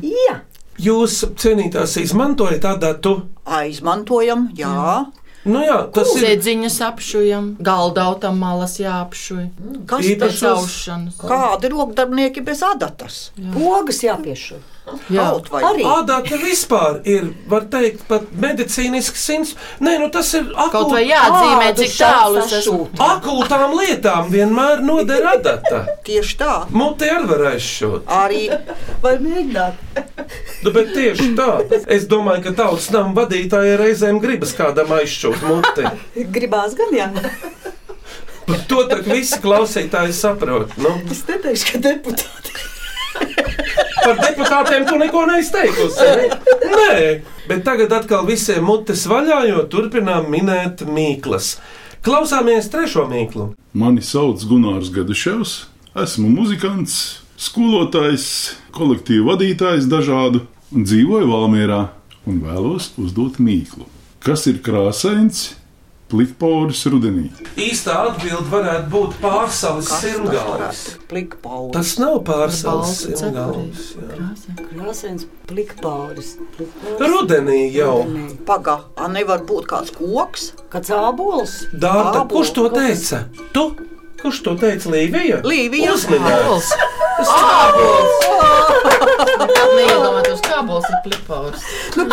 Jā, 0.00 0.38
Jūs, 0.80 1.20
cienītās, 1.38 1.98
izmantojat 2.00 2.64
adatu? 2.66 3.12
Aizmantojam, 3.44 4.48
jā. 4.58 5.04
Nu 5.44 5.60
jā, 5.60 5.78
tas 5.92 6.08
ir 6.16 6.24
Sēdziņas 6.24 6.76
apšujam, 6.86 7.48
galdautam 7.60 8.38
malas 8.40 8.78
jāapšuj. 8.80 9.48
Kas 9.86 10.06
Īpaši- 10.08 10.40
Pēc 10.40 10.44
aušanas. 10.50 11.18
Kādi 11.20 11.68
rokdarbnieki 11.74 12.44
bez 12.44 12.62
adatas? 12.62 13.30
pogas 13.52 14.00
jāpiešķir. 14.02 14.62
Jā. 15.08 15.30
Arī. 15.64 15.84
Adata 15.88 16.36
vispār 16.42 16.98
ir, 17.08 17.30
var 17.48 17.64
teikt, 17.72 18.02
pat 18.08 18.26
medicīnisks 18.36 19.22
sins. 19.24 19.54
Nē, 19.80 19.94
nu 20.02 20.10
tas 20.12 20.28
ir 20.36 20.50
Kaut 20.72 20.90
vai 20.92 21.06
jāatzīmē, 21.08 21.70
cik 21.78 21.94
tālu 21.96 22.42
esmu. 22.44 22.82
akūtām 23.00 23.72
lietām 23.78 24.28
vienmēr 24.32 24.82
noder 24.84 25.24
adata. 25.30 25.80
tieši 26.04 26.36
tā. 26.42 26.56
Muti 26.70 27.08
arī 27.08 27.24
var 27.30 27.46
aizšūt. 27.54 28.04
Arī 28.12 28.42
Vai 29.04 29.14
mēģināt? 29.24 29.72
Nu, 30.64 30.70
bet 30.72 30.92
tieši 30.94 31.30
tā. 31.36 31.48
Es 31.88 32.04
domāju, 32.08 32.44
ka 32.48 32.52
tautas 32.60 32.90
nama 32.92 33.12
vadītāji 33.22 33.78
reizēm 33.80 34.20
gribas 34.20 34.52
kādam 34.56 34.92
aizšūt 35.00 35.42
muti. 35.48 35.88
Gribās 36.36 36.76
gan, 36.76 36.92
jā. 36.96 37.08
Par 38.44 38.60
to 38.68 38.84
tak 38.92 39.06
visi 39.08 39.40
klausītāji 39.40 40.12
saprot. 40.12 40.76
Nu, 40.76 40.92
Es 41.10 41.24
neteikšu, 41.28 41.72
ka 41.72 41.78
deputāti. 41.88 42.52
Par 44.04 44.20
deputātiem 44.20 44.86
tu 44.88 44.98
neko 45.00 45.24
neizteikusi. 45.30 46.08
ne? 46.18 46.74
Nē, 46.74 47.00
bet 47.48 47.64
tagad 47.66 47.92
atkal 47.96 48.26
visiem 48.28 48.64
mutes 48.66 49.06
vaļā, 49.10 49.40
jo 49.50 49.64
turpinām 49.70 50.28
minēt 50.32 50.84
mīklas. 50.88 51.56
Klausāmies 52.04 52.68
trešo 52.72 53.06
mīklu. 53.08 53.52
Mani 53.72 54.04
sauc 54.04 54.42
Gunārs 54.44 54.92
Gaduševs, 54.92 55.54
esmu 56.04 56.28
muzikants, 56.28 56.98
skolotājs, 57.40 58.26
kolektīva 58.76 59.32
vadītājs 59.32 59.88
dažādu 59.90 60.44
un 60.74 60.84
dzīvoju 60.84 61.30
Valmierā 61.30 61.80
un 62.28 62.40
vēlos 62.44 62.92
uzdot 63.00 63.40
mīklu. 63.42 63.88
Kas 64.24 64.46
ir 64.48 64.60
krāsains, 64.64 65.54
plikpauris 66.14 66.84
rudenī? 66.92 67.24
Īstā 67.58 67.94
atbilde 68.08 68.46
varētu 68.52 68.90
būt 68.92 69.16
pārsaules 69.22 69.90
plikpauli. 71.10 71.72
Tas 71.74 71.94
nav 71.98 72.20
pārsaules 72.28 72.92
simgālis. 73.18 73.88
Krāsains 74.60 75.26
plikpauris. 75.50 76.36
Rudenī 77.02 77.64
jau. 77.74 78.04
Paga, 78.46 78.76
a 78.96 79.10
nevar 79.10 79.42
būt 79.48 79.66
kāds 79.72 79.90
koks? 79.94 80.52
Kāds 80.72 80.94
ābols? 80.94 81.56
Dārta, 81.74 82.22
kurš 82.30 82.54
to 82.60 82.68
teica? 82.74 83.24
Tu? 83.56 83.66
Kurš 84.22 84.38
to 84.46 84.54
teica? 84.56 84.88
Līvija? 84.94 85.42
Līvija. 85.44 85.92
Uzminēts. 85.98 86.70
Nekad 89.34 89.72
neiedomātos, 89.76 90.40
kā 90.44 90.62
būs 90.66 90.86
ar 90.88 91.00
plipaurs. 91.04 91.66
Nu, 91.98 92.06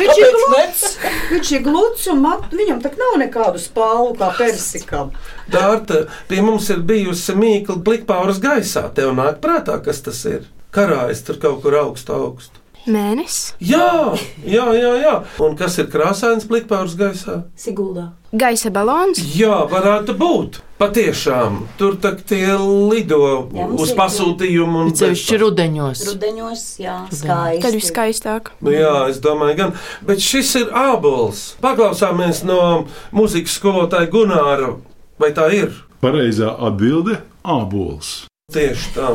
ir- 0.00 0.08
viņš, 0.08 0.18
ir 0.22 0.32
gluds, 0.46 0.96
viņš 1.32 1.52
ir 1.52 1.62
gluds 1.66 2.06
un 2.12 2.20
mat, 2.22 2.48
viņam 2.50 2.80
tak 2.82 2.96
nav 3.00 3.18
nekādu 3.26 3.58
spālu 3.60 4.16
kā 4.16 4.30
persikam. 4.38 5.10
Dārta, 5.50 6.06
pie 6.28 6.40
mums 6.42 6.70
ir 6.70 6.78
bijusi 6.80 7.34
mīkla 7.36 7.76
blikpauras 7.82 8.38
gaisā. 8.40 8.86
Tev 8.94 9.12
nāk 9.18 9.40
prātā, 9.44 9.82
kas 9.84 10.00
tas 10.00 10.24
ir? 10.24 10.46
Karājas 10.72 11.24
tur 11.26 11.36
kaut 11.36 11.62
kur 11.62 11.72
augstu, 11.76 12.12
augstu. 12.16 12.61
Mēnesis, 12.86 13.54
Jā, 13.60 14.14
jā, 14.44 14.64
jā, 14.74 14.92
jā. 15.02 15.14
Un 15.44 15.54
kas 15.56 15.78
ir 15.78 15.86
krāsains 15.86 16.46
blikpauras 16.50 16.96
gaisā? 16.98 17.44
Siguldā. 17.56 18.08
gaisa 18.32 18.70
balons, 18.70 19.18
Jā, 19.36 19.68
varētu 19.70 20.16
būt. 20.18 20.60
Patiešām, 20.82 21.60
tur 21.78 21.94
tie 22.26 22.56
lido 22.58 23.48
Jā, 23.54 23.68
uz 23.70 23.90
ir- 23.92 23.96
pasūtījumu 23.96 24.80
un 24.82 24.90
Cevišķi 24.98 25.38
rudeņos. 25.38 26.02
Rudeņos, 26.10 26.64
jā, 26.82 26.96
skaisti. 27.12 27.62
tad 27.62 27.74
viskaistāk. 27.74 28.50
Nu, 28.60 28.70
jā, 28.74 29.08
es 29.08 29.20
domāju, 29.20 29.56
gan. 29.56 29.72
Bet 30.02 30.18
šis 30.18 30.54
ir 30.56 30.66
ābols. 30.74 31.54
Paklausāmies 31.62 32.42
no 32.42 32.86
mūzikas 33.14 33.60
skolotāja 33.60 34.10
Gunāra. 34.10 34.74
Vai 35.20 35.30
tā 35.30 35.46
ir? 35.54 35.70
Pareizā 36.02 36.50
atbilde- 36.58 37.20
ābols. 37.44 38.26
Tieši 38.52 38.90
tā. 38.96 39.14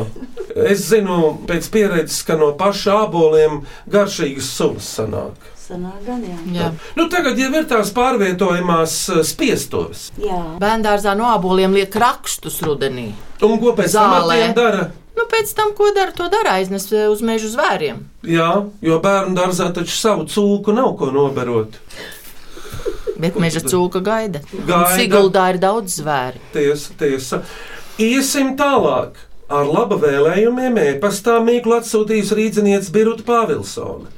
Es 0.68 0.88
zinu, 0.88 1.36
pēc 1.46 1.68
pieredzes, 1.70 2.22
ka 2.26 2.38
no 2.40 2.50
paša 2.58 3.04
āboliem 3.04 3.62
garšīgas 3.90 4.50
sulas 4.58 4.88
sanāk. 4.98 5.48
Sanāk 5.68 6.00
gan, 6.06 6.22
jā. 6.24 6.38
Jā. 6.56 6.68
Nu, 6.96 7.06
tagad 7.12 7.36
jau 7.38 7.50
ir 7.52 7.66
tās 7.68 7.90
pārvietojamās 7.96 8.94
eh, 9.12 9.24
spiestuves. 9.28 10.06
Jā. 10.22 10.40
Bērngārzā 10.62 11.12
no 11.18 11.28
aboliem 11.28 11.76
liek 11.76 11.92
rakstus 12.00 12.56
rudenī. 12.64 13.10
Un 13.44 13.58
ko 13.60 13.74
pēc 13.76 13.92
tam 13.92 14.30
dara? 14.56 14.88
Nu, 15.18 15.26
pēc 15.28 15.50
tam, 15.58 15.74
ko 15.76 15.90
dara, 15.92 16.14
to 16.16 16.30
dara 16.32 16.56
aiznes 16.56 16.88
eh, 16.94 17.04
uz 17.12 17.20
mežu 17.26 17.52
zvēriem. 17.52 18.00
Jā, 18.24 18.50
jo 18.80 19.00
bērnu 19.04 19.36
dārzā 19.36 19.68
taču 19.76 19.92
savu 19.98 20.24
cūku 20.30 20.72
nav 20.72 20.94
ko 20.96 21.12
noberot. 21.12 21.76
Bet 23.18 23.36
meža 23.36 23.60
cūka 23.66 24.00
gaida. 24.04 24.40
Gaida. 24.54 24.94
Siguldā 24.96 25.50
ir 25.52 25.60
daudz 25.60 25.98
zvēri. 26.00 26.40
Tiesa, 26.54 26.94
tiesa. 26.96 27.42
Iesim 27.98 28.54
tālāk. 28.56 29.18
Ar 29.48 29.64
laba 29.64 29.96
vēlējumiem 29.96 30.76
e-pastā 30.82 31.38
mīklu 31.40 31.78
atsūtījis 31.78 32.34
rīznieks 32.36 32.90
Birta 32.92 33.24
Pāvilsone. 33.24 34.10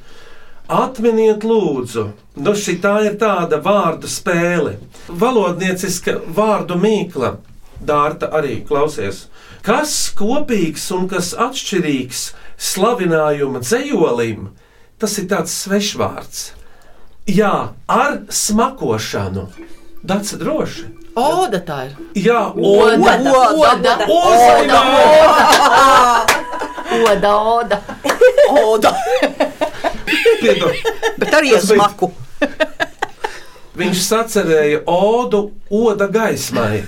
Atminiet, 0.70 1.46
lūdzu, 1.46 2.04
nu 2.42 2.54
šī 2.58 2.76
tā 2.82 2.96
ir 3.06 3.14
tāda 3.18 3.60
vārdu 3.62 4.10
spēle. 4.10 4.76
Valodnieciska 5.06 6.16
vārdu 6.34 6.74
mīkla, 6.82 7.36
dārta 7.78 8.30
arī 8.34 8.60
klausies. 8.66 9.28
Kas 9.62 9.94
kopīgs 10.18 10.88
un 10.94 11.06
kas 11.10 11.30
atšķirīgs 11.34 12.26
slavinājuma 12.70 13.62
dzējolim, 13.62 14.48
tas 14.98 15.18
ir 15.22 15.30
tāds 15.30 15.54
svešvārds. 15.62 16.48
Jā, 17.30 17.54
ar 17.86 18.22
smakošanu. 18.26 19.46
Dats 20.02 20.34
droši. 20.40 20.99
Oda 21.18 21.58
tā 21.66 21.78
ir. 21.88 21.94
Jā, 22.14 22.40
Oda, 22.54 23.16
oda, 23.18 23.48
oda, 23.56 23.94
Ozainā! 24.06 24.80
oda, 27.10 27.32
oda. 27.38 27.80
Oda, 28.50 28.92
Piedod. 30.40 30.74
bet 31.18 31.34
arī 31.38 31.54
ar 31.56 31.62
smaku. 31.64 32.10
Viņš 33.80 34.00
sacerēja 34.02 34.80
odu 34.90 35.44
oda 35.70 36.08
gaismai. 36.10 36.82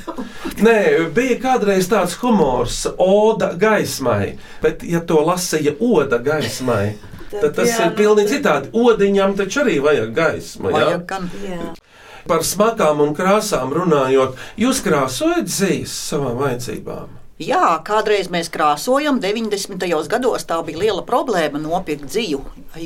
Nē, 0.62 0.76
bija 1.14 1.38
kādreiz 1.42 1.86
tāds 1.90 2.16
humors, 2.20 2.82
oda 3.00 3.52
gaismai, 3.58 4.34
bet, 4.62 4.82
ja 4.86 5.00
to 5.00 5.22
lasīja 5.24 5.74
oda 5.80 6.18
gaismai, 6.22 6.96
tad 7.32 7.54
tas 7.56 7.70
jā, 7.70 7.86
ir 7.86 7.94
pilnīgi 7.98 8.36
citādi. 8.36 8.70
Odiņam 8.76 9.38
taču 9.38 9.62
arī 9.64 9.78
vajag 9.82 10.12
gaismu. 10.18 10.70
Jā? 10.74 10.84
Vajag 10.84 11.06
gan. 11.08 11.30
jā. 11.46 11.72
Par 12.28 12.44
smakām 12.46 13.02
un 13.02 13.16
krāsām 13.18 13.72
runājot, 13.74 14.38
jūs 14.60 14.82
krāsojat 14.84 15.48
dzīves 15.48 15.96
savām 16.10 16.38
vajadzībām. 16.42 17.18
Jā, 17.42 17.80
kādreiz 17.82 18.28
mēs 18.30 18.50
krāsojam, 18.52 19.18
90. 19.22 19.82
gados 20.10 20.44
tā 20.46 20.58
bija 20.66 20.78
liela 20.82 21.02
problēma 21.06 21.58
nopirkt 21.58 22.06
dzīvu. 22.12 22.42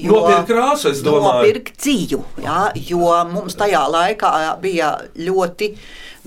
Nopirkt 0.06 0.48
krāsu, 0.48 0.92
es 0.94 1.02
domāju. 1.04 1.42
Nopirkt 1.42 1.76
dzīvu, 1.82 2.22
jā, 2.44 2.60
jo 2.88 3.10
mums 3.28 3.58
tajā 3.58 3.82
laikā 3.92 4.32
bija 4.62 4.94
ļoti 5.18 5.72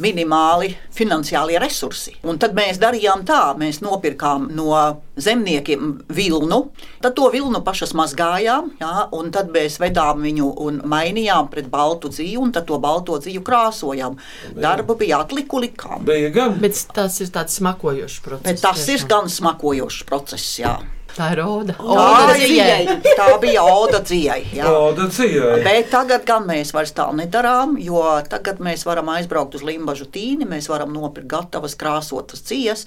minimāli 0.01 0.71
finansiālie 0.95 1.59
resursi. 1.61 2.15
Un 2.27 2.39
tad 2.41 2.55
mēs 2.57 2.79
darījām 2.81 3.25
tā, 3.27 3.53
mēs 3.59 3.81
nopirkām 3.83 4.49
no 4.55 4.73
zemniekiem 5.19 5.95
vilnu, 6.15 6.59
tad 7.03 7.15
to 7.17 7.29
vilnu 7.33 7.61
pašas 7.65 7.93
mazgājām, 7.97 8.71
jā, 8.79 8.93
un 9.15 9.31
tad 9.35 9.51
mēs 9.55 9.79
vedām 9.81 10.23
viņu 10.23 10.51
un 10.65 10.81
mainījām 10.89 11.49
pret 11.51 11.67
baltu 11.71 12.11
dzīvu, 12.13 12.45
un 12.47 12.53
tad 12.55 12.67
to 12.69 12.79
balto 12.81 13.19
dzīvu 13.19 13.43
krāsojām. 13.45 14.15
Darba 14.55 14.95
bija 14.99 15.23
atliku 15.25 15.59
likām. 15.63 16.05
Bija 16.07 16.31
gan. 16.35 16.55
Bet 16.63 16.85
tas 16.95 17.19
ir 17.23 17.33
tāds 17.35 17.59
smakojošs 17.59 18.21
process. 18.25 18.47
Bet 18.47 18.63
tas 18.63 18.87
ir 18.87 18.97
tiešām. 18.97 19.11
gan 19.11 19.35
smakojošs 19.35 20.05
process. 20.09 20.55
Jā. 20.61 20.77
Tā 21.19 21.33
ir 21.33 21.41
Oda. 21.43 21.73
Tā, 21.75 21.83
Oda 21.83 22.35
dzijai. 22.39 22.93
tā 23.17 23.25
bija 23.41 23.63
Oda 23.67 23.99
dzīvai. 24.07 24.61
Oda 24.69 25.09
dzīvai. 25.11 25.57
Bet 25.65 25.89
tagad 25.91 26.23
gan 26.27 26.45
mēs 26.47 26.71
vairs 26.71 26.93
tā 26.95 27.09
nedarām, 27.11 27.75
jo 27.83 27.99
tagad 28.31 28.61
mēs 28.63 28.85
varam 28.87 29.11
aizbraukt 29.11 29.57
uz 29.59 29.65
Limbaģu 29.67 30.07
tīni, 30.15 30.47
mēs 30.47 30.69
varam 30.71 30.95
nopirkt 30.95 31.27
gatavas 31.33 31.75
krāsotas 31.75 32.45
cijas. 32.47 32.85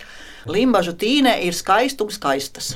Limbaģu 0.48 0.96
tīne 0.98 1.36
ir 1.44 1.52
skaistums 1.52 2.16
skaistas. 2.16 2.72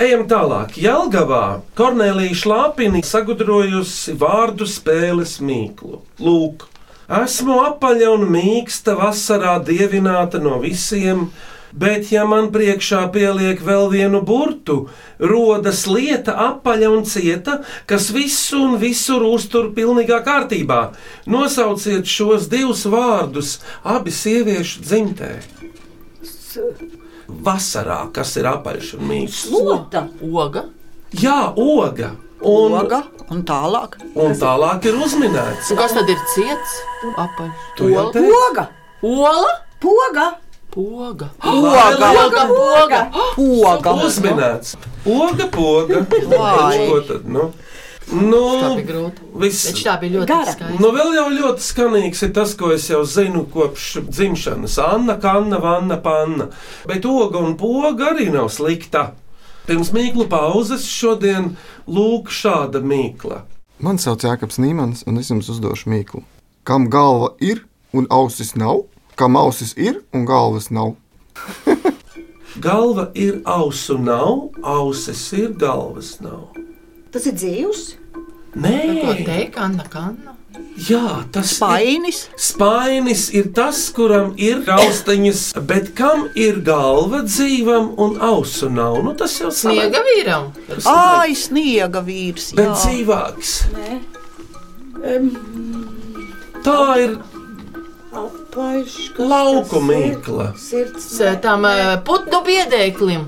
Ejam 0.00 0.24
tālāk. 0.30 0.78
Jelgavā 0.80 1.60
Kornelija 1.76 2.40
Šlāpini 2.40 3.04
sagudrojusi 3.04 4.16
vārdu 4.18 4.64
spēles 4.64 5.36
mīklu. 5.44 6.00
Lūk, 6.24 6.64
esmu 7.12 7.60
apaļa 7.68 8.08
un 8.16 8.24
mīksta 8.32 8.96
vasarā 8.96 9.58
dievināta 9.68 10.40
no 10.40 10.62
visiem. 10.64 11.28
Bet, 11.74 12.12
ja 12.14 12.22
man 12.22 12.52
priekšā 12.54 13.00
pieliek 13.10 13.58
vēl 13.66 13.88
vienu 13.90 14.20
burtu, 14.22 14.76
rodas 15.18 15.80
lieta 15.90 16.36
apaļa 16.46 16.90
un 16.94 17.02
cieta, 17.10 17.56
kas 17.90 18.12
visu 18.14 18.60
un 18.62 18.76
visur 18.78 19.24
uztur 19.26 19.72
pilnīgā 19.74 20.20
kārtībā. 20.22 20.92
Nosauciet 21.26 22.06
šos 22.06 22.46
divus 22.52 22.84
vārdus 22.86 23.56
abi 23.82 24.14
sieviešu 24.14 24.84
dzimtē. 24.86 25.32
Vasarā, 27.26 28.04
kas 28.14 28.36
ir 28.38 28.46
apaļš 28.52 28.94
un 28.98 29.08
mīksts. 29.10 29.48
Slota. 29.50 30.04
Oga. 30.22 30.68
Jā, 31.18 31.40
oga. 31.56 32.12
Un, 32.44 32.74
Oga 32.76 33.00
un 33.32 33.40
tālāk. 33.48 33.94
un 34.20 34.34
tālāk 34.36 34.84
ir 34.90 34.98
uzminēts. 35.00 35.70
Un 35.72 35.78
kas 35.80 35.94
tad 35.96 36.10
ir 36.12 36.18
ciets? 36.34 36.74
Apaļš. 37.16 37.68
Tu 37.78 37.88
jau 37.94 38.10
teici? 38.12 38.30
Poga. 40.78 41.28
Poga. 41.38 41.84
Poga. 41.98 42.10
Oga, 42.26 42.44
Oga. 42.84 43.02
Poga. 43.36 43.76
poga. 43.78 43.92
Uzminēts. 44.06 44.74
Oga, 45.06 45.46
poga. 45.54 46.00
Vai. 46.32 46.88
Ko 46.90 47.00
tad? 47.08 47.28
Nu? 47.30 47.52
Nu, 48.12 48.40
Tā 48.60 48.70
bija 48.76 48.86
grūti. 48.90 49.22
viss. 49.40 49.70
Tā 49.80 49.94
bija 50.00 50.18
ļoti 50.18 50.28
Gara. 50.28 50.52
skaista. 50.52 50.80
Nu, 50.82 50.90
vēl 50.92 51.14
jau 51.16 51.28
ļoti 51.32 51.64
skanīgs 51.64 52.20
ir 52.26 52.32
tas, 52.36 52.52
ko 52.58 52.72
es 52.74 52.88
jau 52.90 53.00
zinu 53.08 53.46
kopš 53.52 53.86
dzimšanas. 54.10 54.74
Anna, 54.84 55.16
Kanna, 55.22 55.60
Vanna, 55.62 55.96
Panna. 56.04 56.50
Bet 56.90 57.06
oga 57.08 57.38
un 57.40 57.54
poga 57.56 58.10
arī 58.12 58.28
nav 58.34 58.50
slikta. 58.52 59.12
Pirms 59.64 59.94
mīklu 59.96 60.26
pauzes 60.28 60.84
šodien 60.84 61.54
lūk 61.88 62.28
šāda 62.28 62.82
mīkla. 62.84 63.40
Mani 63.80 63.98
sauc 64.02 64.20
Jānis 64.26 64.60
Nīmans, 64.60 65.06
un 65.08 65.18
es 65.22 65.30
jums 65.32 65.48
uzdošu 65.48 65.88
mīklu. 65.88 66.20
Kam 66.68 66.90
galva 66.92 67.32
ir 67.40 67.64
un 67.96 68.04
ausis 68.12 68.52
nav, 68.60 68.84
kam 69.16 69.36
ausis 69.36 69.74
ir 69.76 70.00
un 70.12 70.24
galvas 70.28 70.70
nav? 70.70 70.94
Galva 72.64 73.08
ir 73.18 73.40
ausu 73.44 73.96
nav, 73.98 74.50
ausis 74.62 75.24
ir 75.34 75.50
galvas 75.58 76.20
nav. 76.22 76.52
Tas 77.10 77.26
ir 77.26 77.34
dzīvs. 77.34 77.80
Nē, 78.54 78.76
Ko 79.02 79.14
teikt, 79.26 79.58
Anna 79.58 79.82
Kanna? 79.90 80.36
Jā, 80.78 81.24
tas 81.34 81.50
ir 81.50 81.56
Spainis. 81.56 82.18
spainis, 82.38 83.24
ir 83.34 83.48
tas, 83.54 83.80
kuram 83.94 84.32
ir 84.38 84.60
raustiņas, 84.68 85.40
bet 85.66 85.90
kam 85.98 86.28
ir 86.38 86.60
galva 86.66 87.24
dzīvam 87.26 87.92
un 87.98 88.14
ausu 88.22 88.70
nav. 88.70 89.00
Nu, 89.02 89.16
tas 89.18 89.34
jau 89.40 89.50
Sniega 89.54 89.98
vīram. 90.06 90.52
Ai, 90.86 91.34
sniega 91.34 92.02
vīrs. 92.06 92.52
bet 92.54 92.70
jā. 92.70 92.76
dzīvāks. 92.84 93.54
Tā 96.64 96.78
ir 97.02 97.18
Apaļš. 98.54 99.18
lauku 99.18 99.80
mīkla. 99.82 100.52
Tam 101.42 101.66
putnu 102.06 102.40
biedēklim. 102.46 103.26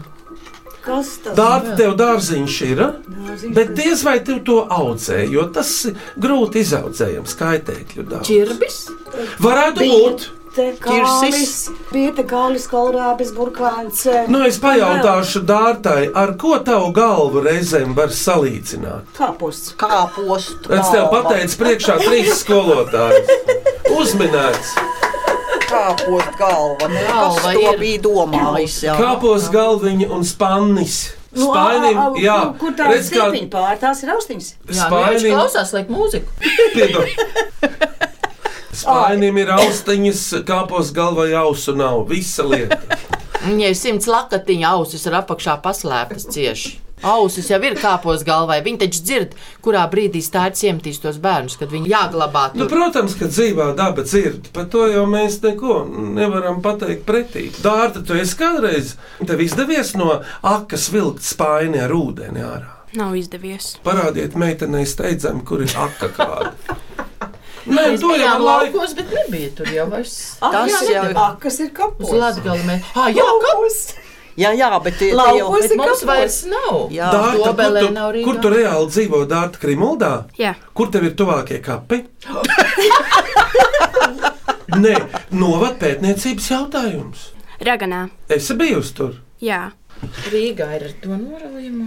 Kas 0.86 1.16
tas 1.18 1.34
Dārta 1.34 1.72
tev 1.74 1.96
dārziņš 1.98 2.56
ir, 2.62 2.80
a? 2.84 2.92
bet 3.56 3.72
diez 3.74 4.04
vai 4.06 4.20
tev 4.22 4.44
to 4.46 4.60
audzē, 4.70 5.24
jo 5.26 5.48
tas 5.50 5.72
ir 5.90 5.96
grūti 6.14 6.62
izaudzējams 6.62 7.34
kaitēkļu 7.40 8.04
dārsts. 8.06 8.30
Čirbis. 8.30 8.76
Varētu 9.42 9.88
būt. 9.90 10.28
Te 10.56 10.70
Kirsis. 10.80 11.66
Bija 11.90 12.14
te 12.16 12.22
kālis, 12.24 12.64
kolrābis, 12.70 13.34
burkāns. 13.36 14.06
Nu, 14.30 14.40
es 14.46 14.56
pajautāšu 14.62 15.42
dārtai, 15.44 16.06
ar 16.16 16.32
ko 16.40 16.54
tavu 16.64 16.94
galvu 16.96 17.42
reizēm 17.44 17.92
var 17.98 18.14
salīdzināt. 18.14 19.10
Kāpusts. 19.18 19.74
Kāpostu. 19.76 20.70
Es 20.72 20.94
tev 20.94 21.10
pateicu, 21.12 21.58
priekšā 21.60 21.98
trīs 22.06 22.40
skolotāji. 22.40 23.26
Uzminēts, 23.98 24.72
Kāpostu 25.76 26.32
galva. 26.40 26.86
Nu, 26.88 26.96
Kas 27.06 27.12
Galva 27.12 27.52
to 27.52 27.60
ir. 27.74 27.78
bija 27.80 27.98
domājis? 28.06 28.76
jā. 28.86 28.94
kāpos 29.00 29.42
galviņa 29.52 30.06
un 30.16 30.22
spannis. 30.24 30.96
Nu, 31.36 31.50
Spainim, 31.52 31.96
ā, 32.00 32.02
ā, 32.06 32.16
jā, 32.24 32.36
kur- 32.56 32.72
tā 32.72 32.86
redz, 32.88 33.10
kā 33.12 33.28
pār? 33.52 33.76
Tās 33.76 34.00
ir 34.06 34.10
austiņas. 34.14 34.46
Jā, 34.72 34.88
nu, 34.88 35.02
viņš 35.02 35.20
spainim, 35.20 35.36
klausās, 35.36 35.68
liek 35.76 35.88
mūziku. 35.92 36.32
Spainim 38.76 39.36
ir 39.40 39.48
austiņas, 39.52 40.22
kāpos 40.48 40.90
galvā 40.96 41.24
jausu 41.30 41.72
nav. 41.76 42.02
Visa 42.10 42.44
lieta. 42.44 42.76
Viņai 43.46 43.70
ir 43.70 43.78
simts 43.78 44.08
lakatiņa 44.10 44.74
ausis 44.74 45.06
ir 45.06 45.14
apakšā 45.20 45.60
paslēptas 45.62 46.26
cieši. 46.34 46.76
Ausis 47.04 47.50
jau 47.52 47.58
ir 47.60 47.74
kāpos 47.76 48.22
galvai. 48.24 48.62
Viņi 48.64 48.80
taču 48.80 49.02
dzird, 49.04 49.34
kurā 49.64 49.82
brīdī 49.92 50.22
stāsts 50.24 50.64
iemetīs 50.64 50.98
tos 51.02 51.18
bērnus, 51.22 51.58
kad 51.60 51.68
viņi 51.70 51.90
jāglabā. 51.92 52.46
Nu, 52.56 52.64
Tur. 52.64 52.72
protams, 52.72 53.14
ka 53.20 53.28
dzīvā 53.28 53.68
daba 53.76 54.06
dzird, 54.06 54.48
par 54.56 54.70
to 54.72 54.86
jau 54.88 55.04
mēs 55.10 55.36
neko 55.44 55.82
nevaram 56.16 56.62
pateikt 56.64 57.04
pretī. 57.08 57.50
Dārta, 57.60 58.00
tu 58.00 58.16
esi 58.16 58.38
kādreiz 58.40 58.94
tev 59.20 59.44
izdevies 59.44 59.92
no 60.00 60.22
akas 60.40 60.88
vilkt 60.94 61.26
spaini 61.26 61.84
ar 61.84 61.92
ūdeni 61.92 62.42
ārā. 62.46 62.72
Nav 62.96 63.12
izdevies. 63.18 63.74
Parādiet 63.84 64.38
meitenei 64.40 64.88
steidzami, 64.88 65.44
kur 65.44 65.66
ir 65.66 65.76
aka 65.76 66.08
kāda. 66.16 66.80
Nē, 67.66 67.84
to 68.00 68.14
jau 68.14 68.32
laiku. 68.38 68.78
laukos, 68.78 68.94
bet 68.94 69.12
nebija 69.12 69.50
tur 69.58 69.70
jau 69.74 69.86
vairs. 69.90 70.16
Tas 70.40 70.74
jau 70.86 71.04
ir. 71.04 71.14
Ah, 71.18 71.36
kas 71.40 71.60
ir 71.60 71.70
Uz 71.70 71.76
kapus? 71.78 72.12
Latgali 72.14 72.66
mēs. 72.68 72.90
Ah, 72.94 73.08
jā, 73.10 73.24
Kapus. 73.46 73.78
Jā, 74.36 74.50
jā, 74.52 74.68
bet 74.84 74.98
tie. 75.00 75.10
Laukos 75.16 75.64
ir 75.64 75.76
mums 75.80 76.02
vairs 76.04 76.42
nav. 76.50 76.90
Jā. 76.92 77.08
Dārta, 77.14 77.54
kur 77.56 77.78
tu, 77.80 77.88
nav 77.94 78.18
kur 78.26 78.40
tu 78.44 78.52
reāli 78.52 78.90
dzīvo 78.92 79.22
Dārta 79.30 79.62
Krimuldā? 79.62 80.12
Jā, 80.38 80.54
Kur 80.76 80.92
tev 80.92 81.08
ir 81.08 81.16
tuvākie 81.16 81.62
kapi? 81.64 82.02
Nē, 84.76 84.94
novad 85.32 85.78
pētniecības 85.80 86.50
jautājums. 86.52 87.30
Raganā. 87.64 88.08
Es 88.28 88.50
biju 88.52 88.82
tur. 88.92 89.14
Jā, 89.40 89.70
Rīgā 90.30 90.66
ir 90.76 90.84
ar 90.88 90.92
to 91.02 91.16
noraujumu. 91.18 91.86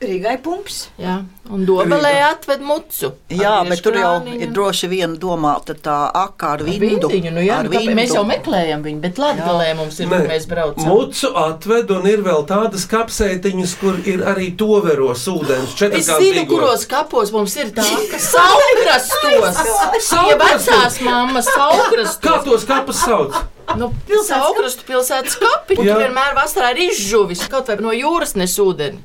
Rīgai 0.00 0.36
pumps. 0.42 0.76
Jā, 1.00 1.16
un 1.52 1.64
dobelē 1.68 2.12
atved 2.30 2.62
mucu. 2.64 3.10
Jā, 3.32 3.52
Ar 3.62 3.70
bet 3.70 3.82
tur 3.84 3.96
jau 3.98 4.12
ir 4.32 4.50
droši 4.54 4.88
vien 4.90 5.16
domāta 5.20 5.74
tā 5.76 5.96
aka 6.10 6.54
ar 6.56 6.64
Ar 6.64 6.68
vindu. 6.68 7.08
Vindiņu, 7.10 7.32
nu 7.36 7.44
jā, 7.44 7.58
ar 7.62 7.68
nu, 7.68 7.72
kāpēc 7.74 7.90
mēs 7.90 8.10
vindu. 8.10 8.18
jau 8.18 8.24
meklējam 8.28 8.84
viņu, 8.86 9.00
bet 9.04 9.20
Latvijā 9.22 9.74
mums 9.78 9.98
ir, 10.00 10.10
kur 10.12 10.28
mēs 10.30 10.46
braucam. 10.50 10.88
Mucu 10.90 11.32
atved, 11.42 11.90
un 11.96 12.08
ir 12.12 12.22
vēl 12.26 12.46
tādas 12.50 12.86
kapsētiņas, 12.90 13.74
kur 13.82 14.00
ir 14.04 14.24
arī 14.32 14.52
toveros 14.56 15.26
ūdens. 15.32 15.76
Es 15.90 16.10
zinu, 16.10 16.46
kuros 16.50 16.86
kapos 16.90 17.32
mums 17.34 17.56
ir 17.60 17.74
tā, 17.76 17.86
ka 18.10 18.22
saugrastos. 18.22 19.60
Tie 19.96 20.00
Saugrastos? 20.06 20.66
vecās 20.70 21.00
mammas 21.04 21.50
saugrastos. 21.52 22.22
Kā 22.24 22.40
tos 22.44 22.64
kapus 22.68 23.02
sauc? 23.04 23.36
Nu, 23.76 23.90
saugrastu 24.24 24.86
pilsētas 24.88 25.36
kapi. 25.40 25.78
Un 25.78 25.86
Jā. 25.86 25.94
tur 25.96 26.02
vienmēr 26.06 26.34
vasarā 26.38 26.72
ir 26.76 26.84
izžuvis, 26.90 27.46
kaut 27.52 27.68
vai 27.68 27.76
no 27.80 27.92
jūras 27.92 28.36
nes 28.36 28.54
ūdeni. 28.62 28.98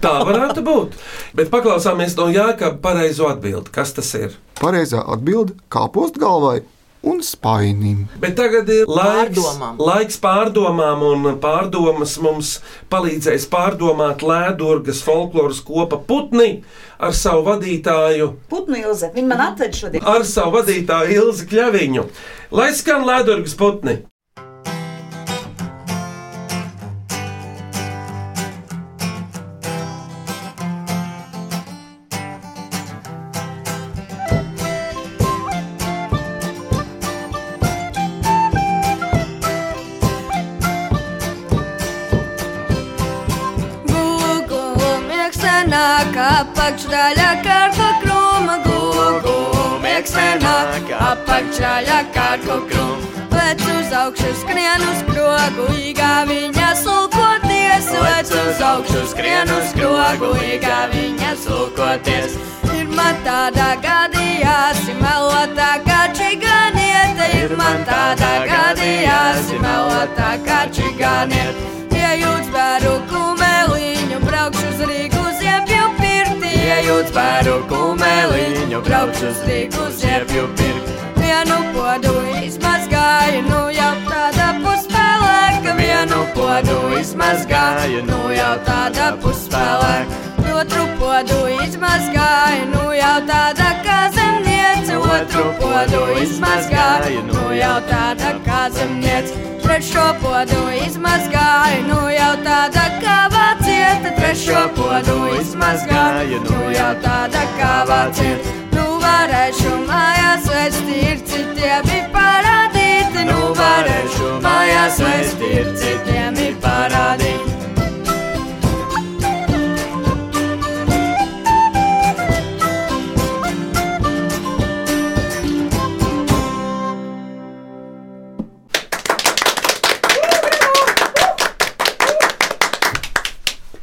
Tā 0.00 0.12
varētu 0.24 0.62
būt. 0.64 0.94
Bet 1.36 1.50
paklausāmies 1.52 2.16
no 2.16 2.28
Jākapa 2.32 2.78
pareizo 2.80 3.28
atbildi. 3.28 3.70
Kas 3.72 3.92
tas 3.96 4.14
ir? 4.14 4.32
Pareizā 4.60 5.02
atbilde- 5.12 5.54
kāpost 5.76 6.16
galvai 6.18 6.62
un 7.06 7.20
spainim. 7.22 8.06
Bet 8.18 8.34
tagad 8.36 8.68
ir 8.68 8.86
laiks 8.86 9.36
Pārdomām. 9.38 9.76
laiks 9.78 10.16
pārdomām, 10.18 11.02
un 11.12 11.38
pārdomas 11.38 12.16
mums 12.20 12.60
palīdzēs 12.90 13.46
pārdomāt 13.52 14.24
Lēdurgas 14.26 15.02
folkloras 15.06 15.60
kopa 15.60 15.98
putni 15.98 16.64
ar 16.98 17.12
savu 17.12 17.44
vadītāju, 17.44 18.32
Putnu 18.48 18.76
ilze. 18.80 19.12
Viņa 19.14 19.26
man 19.28 19.40
atved 19.52 19.72
šodien. 19.74 20.02
ar 20.06 20.24
savu 20.24 20.56
vadītāju 20.58 21.12
Ilzi 21.20 21.46
Kļaviņu. 21.46 22.04
Lai 22.50 22.72
skan 22.72 23.04
Lēdurgas 23.04 23.54
putni! 23.56 24.02
Apakšdaļa 46.76 47.28
karko 47.40 47.86
krūma. 48.02 48.56
Gugu, 48.64 49.36
mėgstanak, 49.80 50.90
apakšdaļa 50.92 52.00
karko 52.12 52.58
krūma. 52.68 53.22
Lec 53.32 53.62
uz 53.64 53.92
augšu, 53.96 54.32
skrien 54.42 54.84
uz 54.84 55.00
krogu, 55.08 55.70
īgā 55.72 56.26
viņa 56.28 56.74
sulkoties. 56.82 57.88
Lec 57.96 58.28
uz 58.28 58.60
braukšu 58.60 59.06
skrienu 59.08 59.56
skrogu, 59.70 60.34
kā 60.60 60.76
viņas 60.92 61.48
lūkoties. 61.48 62.36
Ir 62.76 62.92
man 62.92 63.24
tāda 63.24 63.72
gadījās, 63.80 64.84
melotā 65.00 65.80
kā 65.86 66.02
čigāniete, 66.12 67.32
ir 67.40 67.56
man 67.56 67.88
tāda 67.88 68.34
gadījās, 68.52 69.48
melotā 69.64 70.36
kā 70.44 70.66
čigāniete. 70.68 71.72
Iejūts 71.96 72.52
bēru 72.52 73.05
iejūts 77.06 77.14
bēru 77.14 77.66
kumeliņu, 77.70 78.80
braukšu 78.82 79.28
uz 79.30 79.38
Rīgu 79.46 79.90
ziepju 79.98 80.48
pirti. 80.56 80.92
Vienu 81.16 81.58
podu 81.74 82.14
izmazgāju, 82.42 83.42
nu 83.48 83.70
jau 83.70 83.94
tāda 84.08 84.48
puspēlēka, 84.64 85.76
vienu 85.78 86.26
podu 86.34 86.98
izmazgāju, 87.00 88.04
nu 88.06 88.32
jau 88.34 88.56
tāda 88.66 89.16
puspēlēka. 89.22 90.24
Otru 90.56 90.86
podu 90.98 91.38
izmazgāju, 91.66 92.70
nu 92.72 92.92
jau 92.96 93.20
tāda 93.28 93.55
podu 95.76 96.04
izmazgāju, 96.22 97.22
nu 97.28 97.50
jau 97.52 97.76
tāda 97.88 98.30
kā 98.46 98.60
zemniece. 98.72 99.34
Trešo 99.60 100.04
podu 100.22 100.60
izmazgāju, 100.86 101.82
nu 101.88 101.98
jau 102.14 102.30
tāda 102.46 102.84
kā 103.02 103.16
vācieta, 103.34 104.12
trešo 104.16 104.62
podu 104.78 105.16
izmazgāju, 105.40 106.38
nu 106.46 106.70
jau 106.72 106.92
tāda 107.04 107.42
kā 107.58 107.74
vācieta. 107.90 108.54
Nu 108.76 108.86
varēšu 109.02 109.74
mājās 109.90 110.48
vestīr, 110.54 111.20
citiem 111.32 111.92
ir 111.98 112.08
parādīti, 112.14 113.26
nu 113.28 113.52
varēšu 113.60 114.32
mājās 114.46 115.02
vestīr, 115.04 115.74
citiem 115.82 116.40
ir 116.46 116.56
parādīti. 116.64 117.55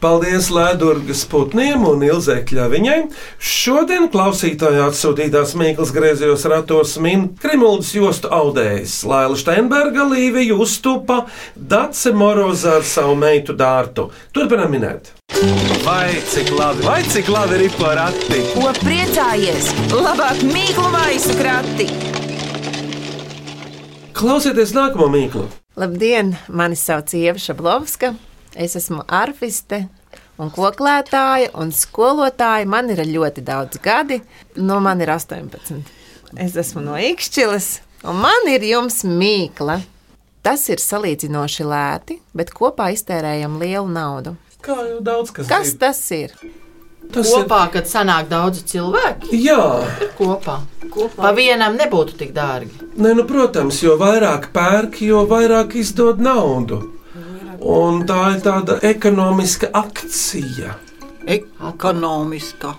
Paldies 0.04 0.50
Lēdurgas 0.52 1.22
putniem 1.32 1.86
un 1.88 2.02
Ilzē 2.04 2.42
Kļaviņai. 2.44 2.98
Šodien 3.40 4.10
klausītāji 4.12 4.82
atsūtītās 4.84 5.54
Mīklas 5.56 5.94
griezījos 5.96 6.44
ratos 6.52 6.98
min 7.00 7.30
Krimuldas 7.40 7.94
jostu 7.96 8.28
audējs 8.28 8.98
Laila 9.08 9.38
Steinberga, 9.40 10.04
Līvija 10.12 10.58
Uztupa, 10.60 11.22
Dace 11.56 12.12
Moroza 12.12 12.74
ar 12.82 12.84
savu 12.84 13.16
meitu 13.22 13.56
Dārtu. 13.56 14.10
Turpinam 14.36 14.76
minēt. 14.76 15.14
Vai 15.86 16.12
cik 16.34 16.52
labi, 16.52 16.84
vai 16.84 17.00
cik 17.08 17.32
labi 17.32 17.62
ir 17.70 17.80
porati? 17.80 18.42
Ko 18.58 18.76
priecājies? 18.82 19.72
Labāk 19.96 20.44
mīklu 20.52 20.92
maisu 20.98 21.40
krati! 21.40 21.88
Klausieties 24.20 24.76
nākamo 24.76 25.08
mīklu. 25.16 25.48
Labdien, 25.80 26.36
mani 26.52 26.76
sauc 26.76 27.16
Ieva 27.16 27.40
Šablovska. 27.40 28.12
Es 28.56 28.76
esmu 28.78 29.02
arfiste 29.08 29.88
un 30.38 30.52
koklētāja 30.54 31.52
un 31.58 31.72
skolotāja. 31.74 32.68
Man 32.70 32.92
ir 32.94 33.02
ļoti 33.08 33.44
daudz 33.46 33.80
gadi, 33.84 34.20
no 34.56 34.80
man 34.84 35.02
ir 35.02 35.10
18. 35.14 35.82
Es 36.38 36.56
esmu 36.58 36.82
no 36.86 36.98
Ikšķiles, 36.98 37.70
un 38.10 38.22
man 38.22 38.50
ir 38.52 38.66
jums 38.66 39.04
mīkla. 39.06 39.80
Tas 40.44 40.66
ir 40.68 40.82
salīdzinoši 40.84 41.64
lēti, 41.64 42.18
bet 42.36 42.52
kopā 42.52 42.90
iztērējam 42.92 43.62
lielu 43.62 43.88
naudu. 43.88 44.36
Kā 44.64 44.76
jau 44.90 45.00
daudz 45.04 45.32
kas, 45.32 45.48
Kas 45.48 45.72
tas 45.80 46.02
ir? 46.16 46.34
Tas 47.14 47.30
kopā, 47.32 47.62
kad 47.72 47.88
sanāk 47.88 48.30
daudz 48.32 48.62
cilvēku. 48.68 49.30
Jā, 49.36 49.64
ir 50.04 50.12
kopā. 50.18 50.58
kopā. 50.88 51.20
Pa 51.20 51.32
vienam 51.36 51.78
nebūtu 51.80 52.18
tik 52.20 52.34
dārgi. 52.36 52.72
Nē, 52.96 53.14
nu, 53.18 53.26
protams, 53.28 53.82
jo 53.84 53.96
vairāk 54.00 54.52
pērk, 54.56 55.02
jo 55.04 55.24
vairāk 55.30 55.76
izdod 55.80 56.22
naudu. 56.24 56.82
Un 57.64 58.04
tā 58.08 58.34
ir 58.34 58.42
tāda 58.44 58.80
ekonomiska 58.84 59.70
akcija. 59.74 60.76
Ekonomiska 61.24 62.74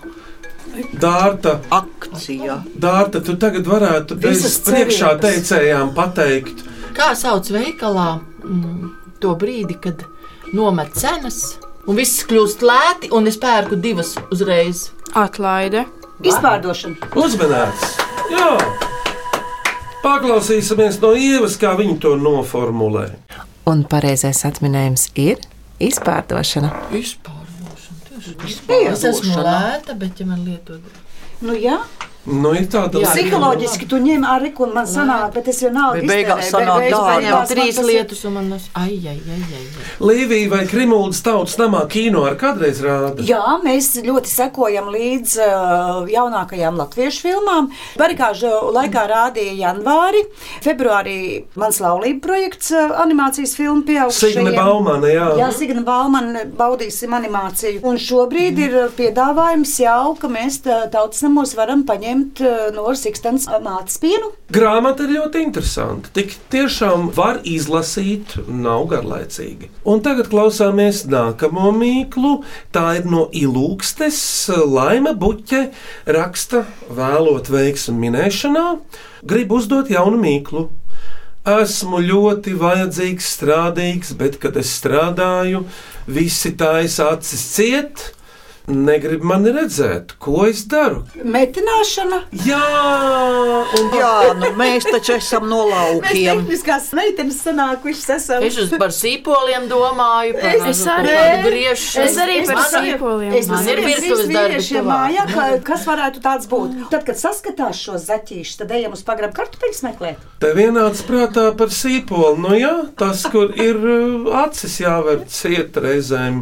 Dārta, 0.99 1.55
akcija. 1.73 2.59
Dārta, 2.75 3.21
tu 3.23 3.37
tagad 3.39 3.65
varētu 3.69 4.17
bez 4.19 4.43
priekšā 4.67 5.13
teicējām 5.23 5.93
pateikt, 5.95 6.65
Kā 6.95 7.09
sauc 7.11 7.49
veikalā 7.51 8.21
mm, 8.47 8.91
to 9.19 9.33
brīdi, 9.35 9.75
kad 9.83 10.05
nomet 10.55 10.93
cenas 10.95 11.57
un 11.83 11.97
viss 11.99 12.23
kļūst 12.23 12.63
lēti, 12.63 13.09
un 13.11 13.27
es 13.27 13.35
pērku 13.41 13.75
divas 13.83 14.13
uzreiz? 14.31 14.85
Atlaide. 15.11 15.83
Izpārdošana. 16.23 17.09
uzmanēts. 17.19 17.97
Jā, 18.31 18.47
paklausīsimies 20.05 21.01
no 21.03 21.11
ievas, 21.19 21.59
kā 21.59 21.75
viņi 21.75 21.99
to 21.99 22.15
noformulē. 22.15 23.09
Un 23.65 23.81
pareizais 23.89 24.43
atminējums 24.45 25.07
ir 25.17 25.39
izpārdošana. 25.81 26.69
Es 28.91 29.05
esmu 29.09 29.41
lēta, 29.41 29.95
bet 29.97 30.21
ja 30.21 30.27
man 30.29 30.43
lietot. 30.45 31.01
Nu, 31.41 31.55
jā. 31.57 31.79
Nu, 32.25 32.53
ir 32.57 32.65
tāda 32.73 32.97
Jā, 33.03 33.11
Psiholoģiski 33.13 33.85
tu 33.89 33.99
ņem 34.01 34.23
arī, 34.25 34.49
ko 34.57 34.65
man 34.73 34.87
sanāk, 34.89 35.33
bet 35.35 35.47
es 35.51 35.59
vienalga 35.61 35.99
beigās 36.01 36.47
iztērēju, 36.47 36.51
sanāk 36.55 36.79
beigās 36.81 37.03
dārgi. 37.05 37.25
beigās 37.25 37.35
man 37.35 37.49
Trīs 37.51 37.75
tas 37.75 37.83
ir- 37.85 37.89
lietas, 37.91 38.21
un 38.25 38.33
man 38.33 38.47
tas 38.49 38.63
ai, 38.81 38.95
ai, 39.11 39.19
ai, 39.35 39.41
ai. 39.59 39.83
Līvija 40.09 40.49
vai 40.49 40.61
Krimuldas 40.65 41.21
tautas 41.21 41.57
namā 41.61 41.83
kino 41.87 42.23
ar 42.25 42.35
kādreiz 42.41 42.81
rāda. 42.81 43.21
Jā, 43.29 43.43
mēs 43.63 43.91
ļoti 44.01 44.31
sekojam 44.31 44.89
līdz 44.95 45.35
uh, 45.37 46.09
jaunākajām 46.15 46.79
latviešu 46.81 47.21
filmām. 47.27 47.69
Barikāžu 48.01 48.49
laikā 48.73 49.05
rādīja 49.13 49.53
janvāri, 49.61 50.23
februārī 50.65 51.43
mans 51.61 51.79
laulība 51.83 52.21
projekts, 52.25 52.71
uh, 52.73 52.95
animācijas 53.05 53.53
filmu 53.59 53.83
pieaugušajiem. 53.87 54.47
Signe 54.49 54.55
Baumane, 54.57 55.13
jā. 55.13 55.29
Jā, 55.43 55.51
Signa 55.53 55.85
Baumane, 55.85 56.45
baudīsim 56.57 57.13
animāciju. 57.19 57.83
Un 57.85 58.01
šobrīd 58.01 58.57
ir 58.65 58.75
uh, 58.85 58.89
piedāvājums 58.97 59.77
jau, 59.85 60.15
ka 60.19 60.27
mēs 60.27 60.59
tā- 60.65 60.81
tautas 60.89 61.21
namos 61.21 61.53
varam 61.53 61.85
paņemt 61.85 62.13
uh, 62.41 62.69
no 62.75 62.91
Sikstens 62.97 63.47
mātes 63.63 63.97
pienu. 64.01 64.31
Grāmata 64.53 65.05
ir 65.05 65.15
ļoti 65.17 65.41
interesanta. 65.45 66.11
Tik 66.15 66.35
tiešām 66.53 67.09
var 67.15 67.41
izlasīt, 67.47 68.37
nav 68.47 68.87
garlaicīgi. 68.93 69.71
Un 69.89 70.03
tagad 70.05 70.29
klausāmies 70.31 71.03
nākamo 71.11 71.73
mīklu. 71.75 72.37
Tā 72.75 72.87
ir 72.99 73.09
no 73.09 73.27
Ilūgstes. 73.35 74.21
Laima 74.65 75.15
Buķe 75.17 75.67
raksta, 76.15 76.65
vēlot 76.93 77.51
veiksmu 77.51 77.97
minēšanā, 78.05 78.65
grib 79.27 79.53
uzdot 79.55 79.91
jaunu 79.93 80.21
mīklu. 80.21 80.67
Esmu 81.45 81.99
ļoti 82.01 82.55
vajadzīgs, 82.57 83.25
strādīgs, 83.35 84.15
bet, 84.17 84.39
kad 84.41 84.55
es 84.57 84.71
strādāju, 84.79 85.61
visi 86.09 86.55
taisa 86.57 87.11
acis 87.13 87.43
ciet. 87.53 88.07
Negrib 88.67 89.21
mani 89.21 89.51
redzēt, 89.53 90.15
ko 90.17 90.47
es 90.49 90.63
daru. 90.65 91.03
Metināšana. 91.21 92.17
Jā, 92.47 92.61
un 93.77 93.91
Jā, 93.93 94.13
nu 94.39 94.49
mēs 94.57 94.87
taču 94.89 95.13
esam 95.19 95.45
no 95.51 95.59
Mēs 95.67 95.75
laukiem. 95.75 96.39
tehniskās 96.41 96.87
meitenes 96.97 97.37
sanākušas 97.45 98.09
esam. 98.15 98.45
Es 98.47 98.57
uz 98.57 98.71
par 98.81 98.89
sīpoliem 98.95 99.67
domāju, 99.69 100.33
par 100.41 100.69
Es 100.71 100.81
arī. 100.89 101.13
griešanu. 101.45 102.05
Es 102.09 102.17
arī 102.23 102.39
par 102.47 102.63
sīpoliem. 102.73 103.35
Es 103.37 103.51
Man 103.53 103.69
ir 103.69 103.83
virtuves 103.85 104.33
darbi 104.33 104.81
mājā, 104.89 105.27
ka, 105.33 105.45
kas 105.69 105.85
varētu 105.85 106.23
tāds 106.25 106.49
būt. 106.49 106.89
Tad, 106.89 107.05
kad 107.05 107.21
saskatās 107.21 107.77
šos 107.85 108.09
zaķīšus, 108.09 108.57
tad 108.63 108.73
ejam 108.79 108.97
uz 108.97 109.05
pagrabu 109.05 109.37
kartupeļus 109.43 109.83
meklēt. 109.85 110.25
Te 110.41 110.53
vienāds 110.57 111.05
prātā 111.05 111.51
par 111.57 111.69
sīpolu. 111.69 112.33
Nu, 112.41 112.57
jā, 112.57 112.73
tas, 112.97 113.21
kur 113.29 113.53
ir 113.61 113.77
uh, 113.77 114.33
acis 114.41 114.79
jāver 114.81 115.21
ciet 115.29 115.77
reizēm. 115.77 116.41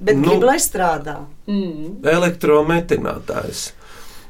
Bet 0.00 0.16
Nu. 0.16 0.30
grib, 0.30 0.42
lai 0.48 0.56
strādā. 0.58 1.18
Elektrometinātājs. 2.02 3.72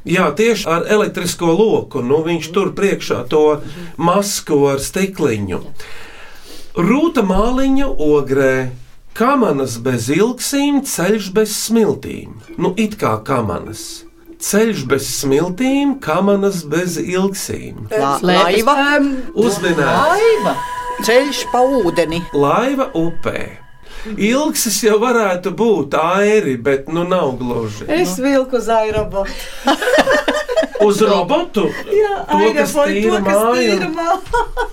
Jā, 0.09 0.31
tieši 0.33 0.65
ar 0.67 0.87
elektrisko 0.89 1.53
loku. 1.53 2.01
Nu, 2.03 2.23
viņš 2.25 2.53
tur 2.55 2.71
priekšā 2.73 3.29
to 3.29 3.61
masku 4.01 4.63
ar 4.73 4.79
stikliņu. 4.81 5.61
Rūta 6.81 7.23
māliņa 7.27 7.89
ogrē. 8.01 8.71
Kamanas 9.15 9.77
bez 9.83 10.09
ilgsīm, 10.09 10.81
ceļš 10.87 11.33
bez 11.35 11.53
smiltīm. 11.67 12.39
Nu, 12.57 12.73
it 12.79 12.97
kā 12.97 13.19
kamanas. 13.27 14.05
Ceļš 14.41 14.87
bez 14.89 15.09
smiltīm, 15.21 15.99
kamanas 16.01 16.63
bez 16.65 16.97
ilgsīm. 16.97 17.91
La, 17.93 18.15
laiva, 18.23 18.77
laiva, 19.37 20.55
ceļš 21.05 21.43
pa 21.53 21.61
ūdeni. 21.61 22.23
laiva 22.33 22.87
upē. 22.97 23.59
Ilgsis 24.17 24.81
jau 24.85 24.97
varētu 25.03 25.53
būt 25.57 25.97
airi, 26.01 26.57
bet 26.57 26.89
nu 26.93 27.05
nav 27.09 27.35
gluži. 27.41 27.89
Es 27.93 28.17
vilku 28.21 28.61
uz 28.61 28.69
aerobotu. 28.73 29.35
Uz 30.81 31.03
robotu? 31.05 31.67
Jā, 31.93 32.23
tīra 32.31 32.65
to, 32.65 32.65
kas 32.65 32.73
tīra 32.89 33.19
māju. 33.21 33.91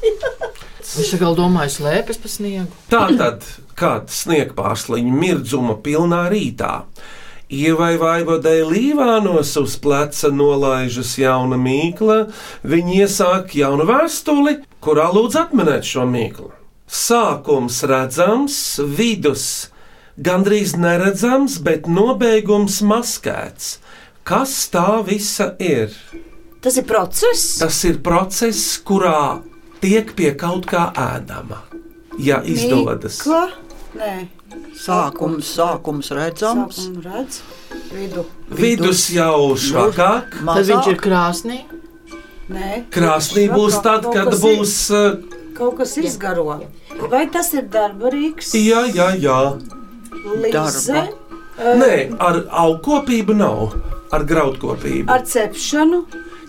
Viņš 0.98 1.10
tagad 1.12 1.36
domāja 1.36 1.74
slēpes 1.74 2.20
pa 2.24 2.32
sniegu. 2.32 2.72
Tā 2.88 3.04
tad, 3.20 3.44
kad 3.76 4.08
sniegpārsliņa 4.13 5.18
mirdzuma 5.20 5.76
pilnā 5.84 6.24
rītā, 6.32 6.72
Ievai 7.48 7.94
Vaivodai 8.00 8.60
Līvānos 8.68 9.54
uz 9.60 9.78
pleca 9.80 10.32
nolaižas 10.36 11.13
jauna 11.20 11.56
mīkla, 11.60 12.18
viņa 12.68 12.96
iesāk 13.04 13.56
jaunu 13.56 13.86
vēstuli, 13.88 14.58
kurā 14.84 15.08
lūdz 15.16 15.40
atminēt 15.46 15.88
šo 15.88 16.04
mīklu. 16.12 16.50
Sākums 16.88 17.82
redzams, 17.84 18.56
vidus 18.80 19.67
gandrīz 20.17 20.76
neredzams, 20.80 21.60
bet 21.63 21.88
nobeigums 21.91 22.80
maskēts. 22.82 23.78
Kas 24.28 24.54
tā 24.71 25.04
visa 25.08 25.52
ir? 25.60 25.91
Tas 26.63 26.80
ir 26.80 26.88
process. 26.89 27.58
Tas 27.62 27.78
ir 27.88 28.00
process, 28.04 28.63
kurā 28.88 29.41
tiek 29.84 30.10
pie 30.17 30.32
kaut 30.39 30.65
kā 30.67 30.88
ēdama. 30.97 31.60
Ja 32.19 32.39
izdodas. 32.43 33.21
Ko? 33.21 33.45
Nē, 33.97 34.28
Sākums, 34.78 35.47
sākums 35.58 36.10
redzams. 36.15 36.78
sākumu 36.80 37.04
redz. 37.04 37.41
Vidu. 37.91 38.23
Vidus 38.50 39.10
jau 39.13 39.54
švakāk, 39.60 40.38
Tad 40.45 40.69
viņš 40.71 40.89
ir 40.93 41.00
krāsnī. 41.04 41.58
Nē, 42.47 42.86
krāsnī 42.95 43.47
būs 43.52 43.82
tad, 43.84 44.08
Kaut 44.08 44.15
kad 44.15 44.38
būs. 44.39 44.76
uh, 44.95 45.17
Kaut 45.58 45.78
kas 45.78 45.96
izgaro. 45.98 46.60
Vai 47.12 47.26
tas 47.34 47.54
ir 47.54 47.63
darba 47.74 48.12
rīks? 48.13 48.54
Jā, 48.54 48.84
jā, 48.93 49.10
jā. 49.17 49.38
Līdze, 50.43 51.08
Nē, 51.58 51.93
ar 52.22 52.43
augkopību 52.63 53.34
nav, 53.34 53.72
ar 54.13 54.24
graudkopību. 54.30 55.10
ar 55.10 55.24
cepšanu, 55.26 56.04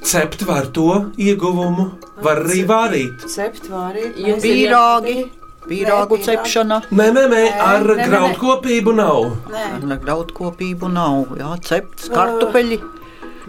Cept 0.05 0.43
var 0.47 0.67
to 0.77 1.11
ieguvumu, 1.19 1.91
var 2.23 2.37
arī 2.45 2.61
vārīt. 2.67 3.25
cept 3.27 3.65
vārīt. 3.73 4.15
Pīrāgi, 4.43 5.17
pīrāgu 5.67 6.19
cepšana. 6.27 6.83
Nē, 6.93 7.07
nē, 7.17 7.25
nē, 7.33 7.43
ar 7.59 7.81
nē, 7.81 7.87
nē, 7.89 7.97
nē. 7.97 8.07
graudkopību 8.09 8.95
nav. 8.95 9.33
Ar 9.65 9.99
graudkopību 10.05 10.93
nav. 10.93 11.37
Jā, 11.41 11.57
cepts 11.65 12.09
kartupeļi. 12.15 12.79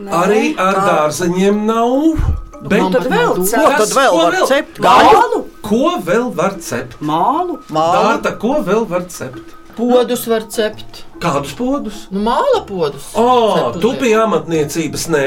Arī 0.10 0.56
ar 0.58 0.76
dārzeņiem 0.88 1.66
nav. 1.66 2.18
Bet 2.62 2.82
Man 2.82 2.92
pat 2.92 3.10
nav 3.10 3.36
Ko 3.40 3.68
tad 3.78 3.94
vēl 3.96 4.18
var 4.20 4.36
cept? 4.50 4.80
Mālu? 4.84 5.44
Ko 5.64 5.94
vēl 6.04 6.26
var 6.36 6.58
cept? 6.64 6.98
Mālu. 7.00 7.60
Mālu. 7.72 8.02
Dārta, 8.04 8.34
ko 8.42 8.58
vēl 8.68 8.84
var 8.90 9.06
cept? 9.12 9.56
Podus 9.78 10.26
var 10.28 10.48
cept. 10.52 11.06
Kādus 11.20 11.54
podus? 11.58 12.04
Nu, 12.14 12.24
māla 12.30 12.62
podus. 12.68 13.12
O, 13.20 13.72
tu 13.82 13.94
pie 14.00 14.14
amatniecības, 14.16 15.10
nē. 15.12 15.26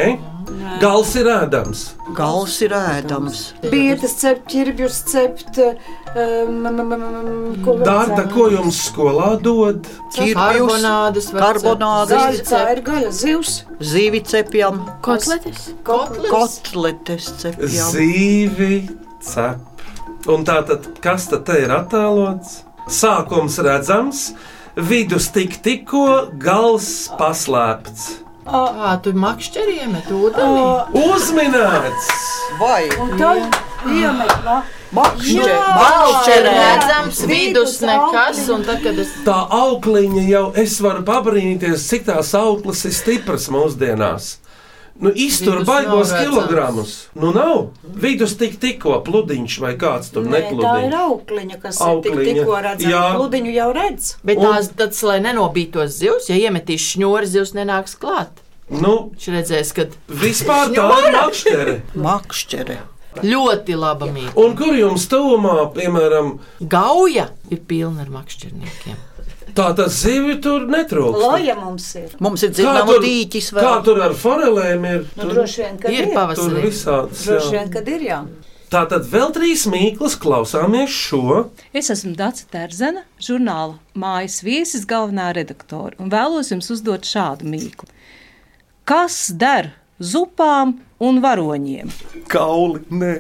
Gals 0.82 1.12
ir 1.20 1.28
ēdams. 1.30 1.82
Gals 2.16 2.54
ir 2.64 2.72
ēdams. 2.76 3.42
Bietas 3.70 4.14
cept, 4.20 4.46
ķirbjus 4.50 4.98
cept. 5.10 5.60
Um, 6.18 6.66
ko 7.64 7.76
Dārta, 7.84 8.24
ko 8.32 8.48
jums 8.52 8.80
skolā 8.88 9.34
dod? 9.42 9.86
Cept. 10.14 10.32
Karbonādes. 11.36 12.42
Tā 12.48 12.62
ir 12.74 12.82
gaļa, 12.86 13.12
zivs. 13.16 13.60
Zīvi 13.92 14.22
cepjam. 14.28 14.82
Kotletes. 15.04 15.70
Kotletes 15.86 17.30
cepjam. 17.42 17.92
Zīvi 17.92 18.74
cep. 19.22 19.68
Un 20.30 20.44
tātad, 20.46 20.86
kas 21.02 21.26
tad 21.30 21.46
te 21.48 21.56
ir 21.64 21.72
attēlots? 21.74 22.60
Sākums 22.90 23.56
redzams, 23.62 24.32
vidus 24.76 25.30
tik 25.32 25.58
tikko, 25.62 26.28
gals 26.40 27.08
paslēpts. 27.18 28.10
Kā 28.42 28.96
tu 29.04 29.12
makšķeriem 29.14 29.92
met 29.94 30.08
ūdeni? 30.10 30.62
Uzminēts! 30.98 32.08
Vai 32.58 32.88
Un 32.98 33.12
tad 33.20 33.58
iemet? 33.86 34.48
Makšķerē 34.92 35.58
Makšķerē. 35.78 36.50
redzams, 36.58 37.20
vidus 37.30 37.78
nekas, 37.80 38.42
un 38.52 38.66
tad, 38.66 38.82
kad 38.84 38.98
es 38.98 39.14
Tā 39.24 39.38
aukliņa 39.56 40.24
jau 40.28 40.44
es 40.58 40.74
varu 40.84 41.04
pabrīnīties, 41.06 41.86
cik 41.88 42.08
tās 42.10 42.34
auklas 42.36 42.82
ir 42.84 42.92
stipras 42.92 43.46
mūsdienās. 43.54 44.34
Nu, 45.02 45.10
iztur 45.18 45.56
Vidus 45.58 45.66
baigos 45.66 46.12
kilogramus. 46.14 46.92
Nu, 47.18 47.32
nav. 47.34 47.72
Vidus 47.82 48.36
tik 48.38 48.54
tikko 48.62 49.00
pludiņš 49.02 49.56
vai 49.64 49.72
kāds 49.80 50.12
tur 50.14 50.28
Nē, 50.30 50.44
tā 50.62 50.74
ir 50.86 50.94
aukliņa, 50.94 51.58
kas 51.64 51.80
ir 51.82 51.98
tik, 52.04 52.12
Aukliņa. 52.12 52.36
tikko 52.38 52.60
redzama. 52.68 53.00
Pludiņu 53.16 53.54
jau 53.56 53.66
redz. 53.74 54.12
Bet 54.22 54.38
tās, 54.38 54.70
tas, 54.78 55.02
lai 55.08 55.18
nenobītos 55.24 55.98
zivs, 55.98 56.30
ja 56.30 56.38
iemetīs 56.38 56.86
šņūri, 56.92 57.32
zivs 57.34 57.54
nenāks 57.58 57.98
klāt. 57.98 58.30
Nu, 58.70 59.10
Viņš 59.12 59.28
redzēs, 59.34 59.74
ka 59.74 59.88
vispār 60.22 60.70
tā 60.72 60.86
ir 61.02 61.12
makšķere. 61.18 61.74
Makšķerē. 61.98 62.78
ļoti 63.26 63.74
laba 63.76 64.06
mītība. 64.06 64.38
Un 64.40 64.54
kur 64.56 64.78
jums 64.78 65.08
tuvumā, 65.10 65.56
piemēram, 65.74 66.36
Gauja 66.62 67.26
ir 67.50 67.58
pilna 67.68 68.06
ar 68.06 68.14
makšķerniekiem. 68.14 68.96
Tā 69.56 69.68
tas 69.76 69.98
zivju 70.02 70.36
tur 70.44 70.66
netrūkst? 70.70 71.20
Loja 71.22 71.56
mums 71.58 71.88
ir. 72.00 72.14
Mums 72.20 72.42
ir 72.46 72.54
Kā 72.56 72.76
tur, 72.86 73.02
dīķis 73.04 73.50
kā 73.54 73.60
vēl. 73.60 73.82
tur 73.84 74.00
ar 74.06 74.14
forelēm 74.18 74.86
ir? 74.90 75.04
Nu, 75.16 75.22
Tur, 75.26 75.34
droši 75.34 75.62
vien, 75.64 75.76
ka 75.82 75.88
Ir 75.92 75.98
ir. 76.00 76.06
tur 76.08 76.14
pavasarī. 76.20 76.62
visādas. 76.68 77.26
Droši 77.28 77.52
vien, 77.58 77.70
kad 77.72 77.88
ir 77.88 78.00
jā. 78.08 78.20
Tā 78.72 78.86
tad 78.88 79.04
vēl 79.04 79.28
trīs 79.36 79.66
mīklas 79.68 80.14
klausāmies 80.16 80.88
šo. 80.88 81.42
Es 81.76 81.90
esmu 81.92 82.14
Dāca 82.16 82.46
Terzena, 82.48 83.02
žurnāla 83.20 83.74
mājas 83.94 84.38
viesis 84.42 84.86
galvenā 84.88 85.34
redaktore, 85.36 85.92
un 86.00 86.08
vēlos 86.08 86.48
jums 86.54 86.70
uzdot 86.72 87.04
šādu 87.04 87.44
mīklu. 87.52 87.90
Kas 88.88 89.28
der 89.36 89.72
zupām 90.00 90.78
un 91.02 91.20
varoņiem? 91.24 91.90
Kauli, 92.32 92.80
nē. 92.90 93.12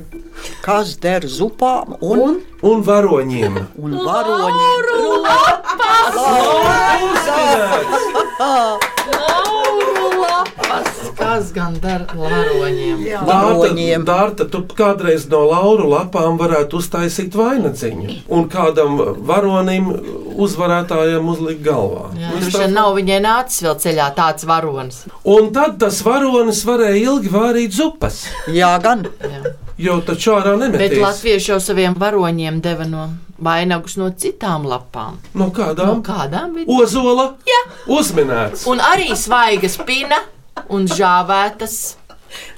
Kas 0.64 0.94
der 1.02 1.26
zupām 1.28 1.96
un, 2.00 2.38
Un 2.62 2.82
varoņiem. 2.86 3.56
un 3.82 3.96
varoņiem? 4.06 4.60
Lauru 4.62 5.22
lapas, 5.26 6.16
kas 11.18 11.52
gan 11.54 11.74
dara 11.82 12.06
varoņiem? 12.14 13.02
Varoņiem. 13.26 14.04
Dārta, 14.08 14.46
tu 14.50 14.62
kādreiz 14.78 15.26
no 15.30 15.40
lauru 15.50 15.88
lapām 15.92 16.38
varētu 16.40 16.80
uztaisīt 16.80 17.34
vainagdziņu. 17.38 18.16
Un 18.32 18.48
kādam 18.52 18.98
varonim 19.28 19.90
uzvarētājam 20.46 21.28
uzlikt 21.32 21.62
galvā. 21.66 22.06
Jā, 22.18 22.30
Nu, 22.40 22.50
tā- 22.54 22.68
nav 22.72 22.94
viņai 22.96 23.20
nācis 23.24 23.62
vēl 23.66 23.76
ceļā 23.84 24.06
tāds 24.16 24.44
varonis. 24.48 25.02
Un 25.24 25.50
tad 25.52 25.78
tas 25.78 26.02
varonis 26.02 26.64
varēja 26.64 27.02
ilgi 27.02 27.28
vārīt 27.32 27.70
zupas. 27.76 28.24
Jā, 28.48 28.78
gan. 28.82 29.04
Jā. 29.22 29.54
Jo 29.78 30.00
taču 30.00 30.30
ārā 30.36 30.52
Bet 30.58 30.72
nemetīs. 30.74 31.00
latvieši 31.02 31.48
jau 31.52 31.60
saviem 31.60 31.94
varoņiem 31.94 32.60
deva 32.60 32.84
no 32.84 33.08
vainagus 33.42 33.96
no 33.96 34.10
citām 34.10 34.64
lapām. 34.68 35.16
No 35.34 35.46
No 35.46 35.50
kādām? 35.50 36.02
kādām 36.02 36.52
bija? 36.54 36.66
Ozola? 36.68 37.34
Jā. 37.48 37.62
Uzminēts. 37.88 38.66
Un 38.66 38.78
arī 38.78 39.08
svaiga 39.16 39.68
spina 39.68 40.20
un 40.72 40.86
žāvētas 40.90 41.76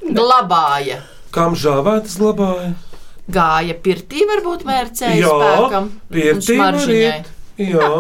glabāja. 0.07 1.01
Kam 1.35 1.55
žāvētas 1.59 2.17
glabāja? 2.21 2.73
Gāja 3.35 3.75
pirtī, 3.81 4.23
varbūt 4.29 4.67
mērcēja 4.69 5.17
Jā, 5.17 5.31
spēkam. 5.33 5.87
pirtī 6.13 6.59
variet. 6.61 7.31
Jā, 7.59 7.93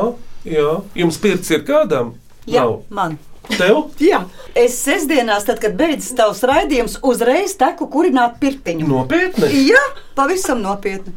jā. 0.44 0.66
Jums 1.00 1.18
pirts 1.22 1.50
ir 1.54 1.62
kādam? 1.64 2.12
Jā, 2.44 2.66
Nav. 2.66 2.82
man. 2.90 3.16
Tev? 3.44 3.90
Jā. 4.00 4.22
Es 4.56 4.76
sestdienās, 4.84 5.44
tad, 5.48 5.58
kad 5.60 5.74
beidzas 5.76 6.14
tavs 6.16 6.40
raidījums, 6.48 6.98
uzreiz 7.04 7.56
teku 7.60 7.88
kurināt 7.92 8.38
pirtiņu. 8.40 8.86
Nopietni? 8.88 9.50
Jā, 9.68 9.82
pavisam 10.16 10.62
nopietni. 10.64 11.12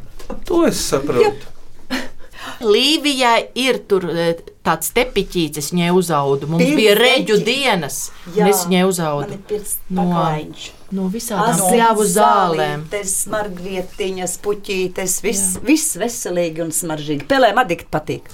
To 0.48 0.64
es 0.68 0.80
saprotu. 0.90 1.36
Līvijai 2.62 3.48
ir 3.58 3.80
tur 3.90 4.08
e, 4.10 4.30
tāds 4.66 4.90
tepiķītis, 4.96 5.72
viņai 5.74 5.92
uzauga. 5.96 6.48
Mums 6.50 6.62
Pirts 6.64 6.78
bija 6.78 6.96
reģu 6.98 7.38
reģi. 7.38 7.44
dienas, 7.46 8.00
un 8.34 8.50
es 8.50 8.64
viņai 8.68 8.82
uzaugu 8.88 9.38
no, 10.94 11.08
no 11.58 11.70
ļāvu 11.76 12.06
zālēm. 12.08 12.84
Tas 12.92 13.14
margrietiņas, 13.30 14.36
puķītes, 14.44 15.18
viss, 15.24 15.58
viss 15.64 15.98
veselīgi 16.00 16.64
un 16.64 16.72
smaržīgi. 16.74 17.26
Pelēm 17.28 17.60
adikt 17.60 17.90
patīk. 17.92 18.30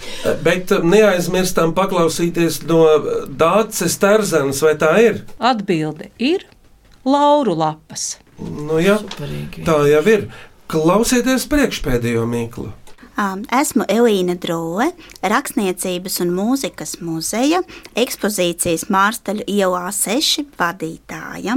Bet 0.47 0.73
um, 0.77 0.87
neaizmirstam 0.93 1.75
paklausīties 1.77 2.63
no 2.71 2.85
Dācis 3.29 3.99
Terzenes, 4.03 4.63
vai 4.65 4.77
tā 4.81 4.95
ir? 5.03 5.25
Atbilde 5.43 6.13
ir 6.23 6.47
lauru 7.05 7.57
lapas. 7.59 8.15
Nu, 8.39 8.79
jā, 8.83 8.99
Superīgi. 9.03 9.67
tā 9.67 9.79
jau 9.91 10.03
ir. 10.11 10.29
Klausieties 10.71 11.45
priekšpēdējo 11.51 12.25
mīklu. 12.27 12.71
Um, 13.15 13.45
Esmu 13.55 13.85
Elīna 13.87 14.35
Drūle, 14.43 14.89
Rakstniecības 15.23 16.19
un 16.25 16.33
mūzikas 16.35 16.97
muzeja 16.99 17.61
ekspozīcijas 17.95 18.89
Mārstaļu 18.91 19.47
ielā 19.55 19.85
6 19.95 20.49
vadītāja. 20.59 21.55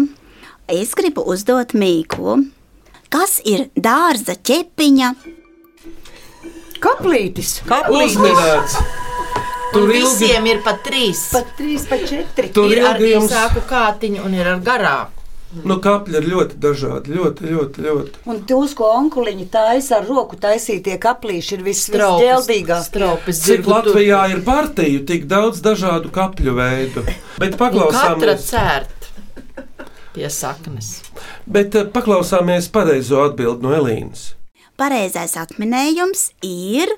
Es 0.69 0.93
gribu 0.99 1.23
uzdot 1.25 1.73
mīklu. 1.73 2.43
Kas 3.09 3.39
ir 3.47 3.69
dārza 3.73 4.35
ķepiņa? 4.37 5.11
Kaplītis. 6.83 7.57
Uzminēts! 7.65 8.77
Tur 9.73 9.83
Tur 9.87 9.91
ilgi, 9.91 10.05
visiem 10.05 10.45
ir 10.47 10.61
pat 10.63 10.79
trīs. 10.85 11.25
Pat 11.33 11.49
trīs, 11.57 11.89
pat 11.89 12.05
četri. 12.07 12.51
tur 12.55 12.71
ir 12.71 12.85
ar 12.85 13.01
ilgi 13.01 13.15
jums, 13.15 13.31
īsāku 13.33 13.65
kātiņu 13.67 14.23
un 14.23 14.37
ir 14.37 14.47
ar 14.53 14.61
garāku. 14.63 15.16
Nu, 15.63 15.77
kapļi 15.79 16.17
ir 16.19 16.25
ļoti 16.27 16.57
dažādi. 16.59 17.13
Ļoti, 17.15 17.45
ļoti, 17.53 17.83
ļoti. 17.85 18.21
Un 18.27 18.41
tos, 18.49 18.73
ko 18.75 18.89
onkuliņi 18.97 19.45
taisa 19.53 20.01
ar 20.01 20.07
roku 20.09 20.35
taisītie 20.35 20.97
kaplīši, 20.99 21.55
ir 21.55 21.63
straupes 22.83 23.39
Cik 23.45 23.69
Latvijā 23.71 24.25
ir 24.33 24.43
partiju, 24.47 25.05
tik 25.07 25.23
daudz 25.31 25.61
dažādu 25.63 26.11
kapļu 26.11 26.55
veidu. 26.57 27.05
Bet 27.39 27.55
Un 27.55 27.57
katra 27.57 27.63
paklausāmies, 27.63 28.49
cērt 28.51 29.09
pie 30.17 30.27
saknes. 30.33 30.91
bet 31.47 31.75
eh, 31.79 31.87
paklausāmies 31.95 32.67
pareizo 32.73 33.23
atbildi 33.29 33.63
no 33.63 33.71
Elīnas. 33.79 34.33
Pareizais 34.77 35.37
atminējums 35.39 36.27
ir 36.43 36.91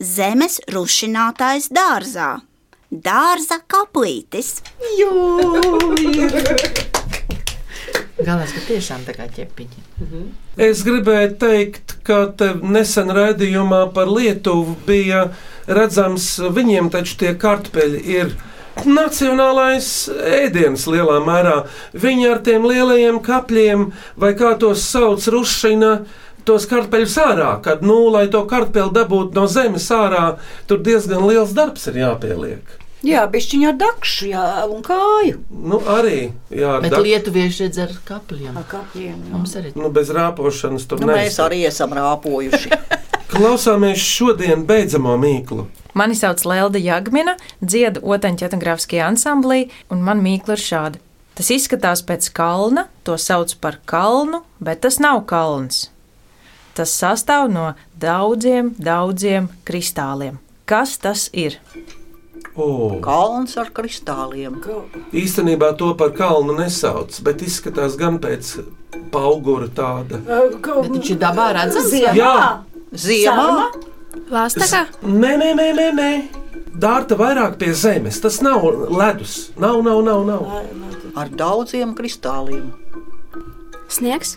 zemes 0.00 0.60
rušinātājs 0.72 1.68
dārzā. 1.76 2.38
Dārza 2.90 3.60
kaplītis. 3.68 4.62
Galvenais, 8.26 8.50
ka 8.56 8.62
tiešām 8.66 9.04
tā 9.06 9.14
kā 9.14 9.28
ķepiņi. 9.30 9.84
Es 10.58 10.80
gribēju 10.82 11.36
teikt, 11.38 11.92
ka 12.06 12.24
te 12.34 12.48
nesen 12.58 13.12
raidījumā 13.14 13.84
par 13.94 14.10
Lietuvu 14.10 14.74
bija 14.88 15.28
redzams, 15.70 16.32
viņiem 16.56 16.90
taču 16.90 17.20
tie 17.20 17.34
kartupeļi 17.38 18.00
ir. 18.16 18.32
Nacionālais 18.82 19.86
ēdiens 20.10 20.82
lielā 20.90 21.20
mērā. 21.24 21.54
Viņi 21.94 22.26
ar 22.32 22.42
tiem 22.44 22.66
lielajiem 22.66 23.20
kapļiem, 23.24 23.86
vai 24.20 24.32
kā 24.36 24.56
tos 24.60 24.82
sauc, 24.90 25.22
rušina 25.32 25.92
tos 26.46 26.66
kartupeļus 26.70 27.14
ārā. 27.22 27.52
Kad, 27.62 27.86
nu, 27.86 28.00
lai 28.10 28.26
to 28.32 28.42
kartupeli 28.50 28.90
dabūtu 28.98 29.38
no 29.38 29.46
zemes 29.46 29.86
ārā, 29.94 30.26
tur 30.66 30.82
diezgan 30.82 31.24
liels 31.30 31.54
darbs 31.56 31.86
ir 31.92 32.02
jāpieliek. 32.02 32.74
Jā, 33.06 33.22
bišķiņā 33.30 33.68
ar 33.70 33.76
dakšu 33.80 34.28
jā, 34.32 34.44
un 34.72 34.82
kāju. 34.86 35.38
Nu, 35.50 35.78
arī. 35.94 36.32
Jā, 36.50 36.76
Bet 36.82 36.90
da- 36.96 37.00
lietuvieši 37.04 37.66
redz 37.66 37.78
ar 37.84 37.92
kapļiem. 38.08 38.56
Ar 38.56 38.66
kapļiem 38.70 39.14
jā. 39.14 39.32
Mums 39.32 39.54
arī 39.60 39.72
nu, 39.76 39.90
bez 39.94 40.10
rāpošanas 40.10 40.86
tur 40.90 41.00
Nu, 41.00 41.06
mēs 41.12 41.16
neesam. 41.28 41.46
arī 41.48 41.60
esam 41.68 41.94
rāpojuši. 41.96 42.70
Klausāmies 43.32 43.98
šodien 44.02 44.64
beidzamo 44.66 45.16
mīklu. 45.18 45.66
Mani 45.96 46.14
sauc 46.14 46.42
Lelda 46.44 46.78
Jagmina, 46.78 47.36
dziedu 47.64 48.02
otaņa 48.04 48.48
etnogrāfiskajā 48.50 49.06
ansamblī, 49.10 49.70
un 49.90 50.02
man 50.04 50.20
mīkla 50.22 50.56
ir 50.58 50.62
šāda. 50.62 51.00
Tas 51.36 51.50
izskatās 51.52 52.00
pēc 52.06 52.30
kalna, 52.36 52.86
to 53.04 53.16
sauc 53.20 53.52
par 53.60 53.78
kalnu, 53.88 54.42
bet 54.60 54.80
tas 54.84 54.98
nav 55.00 55.24
kalns. 55.28 55.90
Tas 56.76 56.92
sastāv 56.92 57.48
no 57.52 57.70
daudziem, 58.00 58.74
daudziem 58.78 59.48
kristāliem. 59.68 60.38
Kas 60.68 60.96
tas 61.00 61.30
ir? 61.32 61.58
Oh. 62.56 62.96
Kalns 63.04 63.56
ar 63.60 63.68
kristāliem. 63.76 64.56
Īstenībā 65.12 65.74
to 65.76 65.90
par 65.98 66.14
kalnu 66.16 66.56
nesauc, 66.56 67.18
bet 67.26 67.44
izskatās 67.44 67.98
gan 68.00 68.16
pēc 68.22 68.54
augura 69.16 69.68
tāda. 69.72 70.22
Bet 70.24 70.90
viņš 70.92 71.12
ir 71.12 71.20
dabā 71.20 71.50
redzams. 71.56 71.92
Jā, 72.16 72.32
Ziemā. 72.96 73.68
Lāstakā? 74.32 74.86
Nē, 75.04 75.36
nē, 75.36 75.52
nē, 75.58 75.68
nē, 75.76 75.88
nē. 75.96 76.10
Dārta 76.80 77.16
vairāk 77.16 77.58
pie 77.60 77.72
zemes. 77.76 78.20
Tas 78.24 78.40
nav 78.44 78.64
ledus. 78.88 79.50
Nav, 79.60 79.82
nav, 79.84 80.00
nav. 80.04 80.24
nav. 80.28 80.48
Ar 81.16 81.28
daudziem 81.32 81.94
kristāliem. 81.96 82.72
Sniegs, 83.92 84.36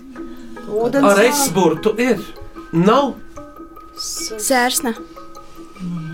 Ar 1.01 1.19
esburtu 1.23 1.95
ir. 1.97 2.21
Nav. 2.71 3.15
sērsne, 3.99 4.93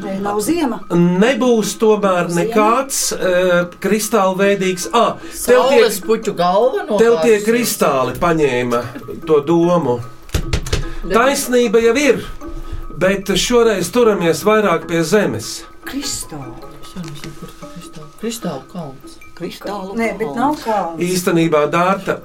Nē, 0.06 0.20
nav 0.22 0.40
ziema. 0.46 0.80
Nebūs 0.94 1.72
tomēr 1.82 2.30
nekāds 2.34 3.00
uh, 3.16 3.54
kristāla 3.82 4.36
veidīgs. 4.38 4.86
Ah, 4.94 5.16
tev 5.34 5.72
tie, 5.72 5.88
puķu 6.06 6.36
galva 6.38 6.84
no 6.86 7.00
tev 7.02 7.18
tie 7.24 7.40
kristāli 7.42 8.14
paņēma 8.22 8.82
to 9.26 9.40
domu. 9.48 9.98
Taisnība 11.10 11.82
jau 11.82 11.94
ir, 11.98 12.22
bet 13.02 13.32
šoreiz 13.34 13.90
turamies 13.94 14.44
vairāk 14.46 14.86
pie 14.90 15.02
zemes. 15.06 15.64
Kristāli. 15.86 16.54
Kristāla 18.22 18.62
kalns. 18.70 19.18
Kristālu 19.36 19.98
Nē, 20.00 20.12
bet 20.20 20.38
nav 20.38 20.60
kalns. 20.62 21.02
Īstenībā, 21.02 21.66
Dārta, 21.74 22.20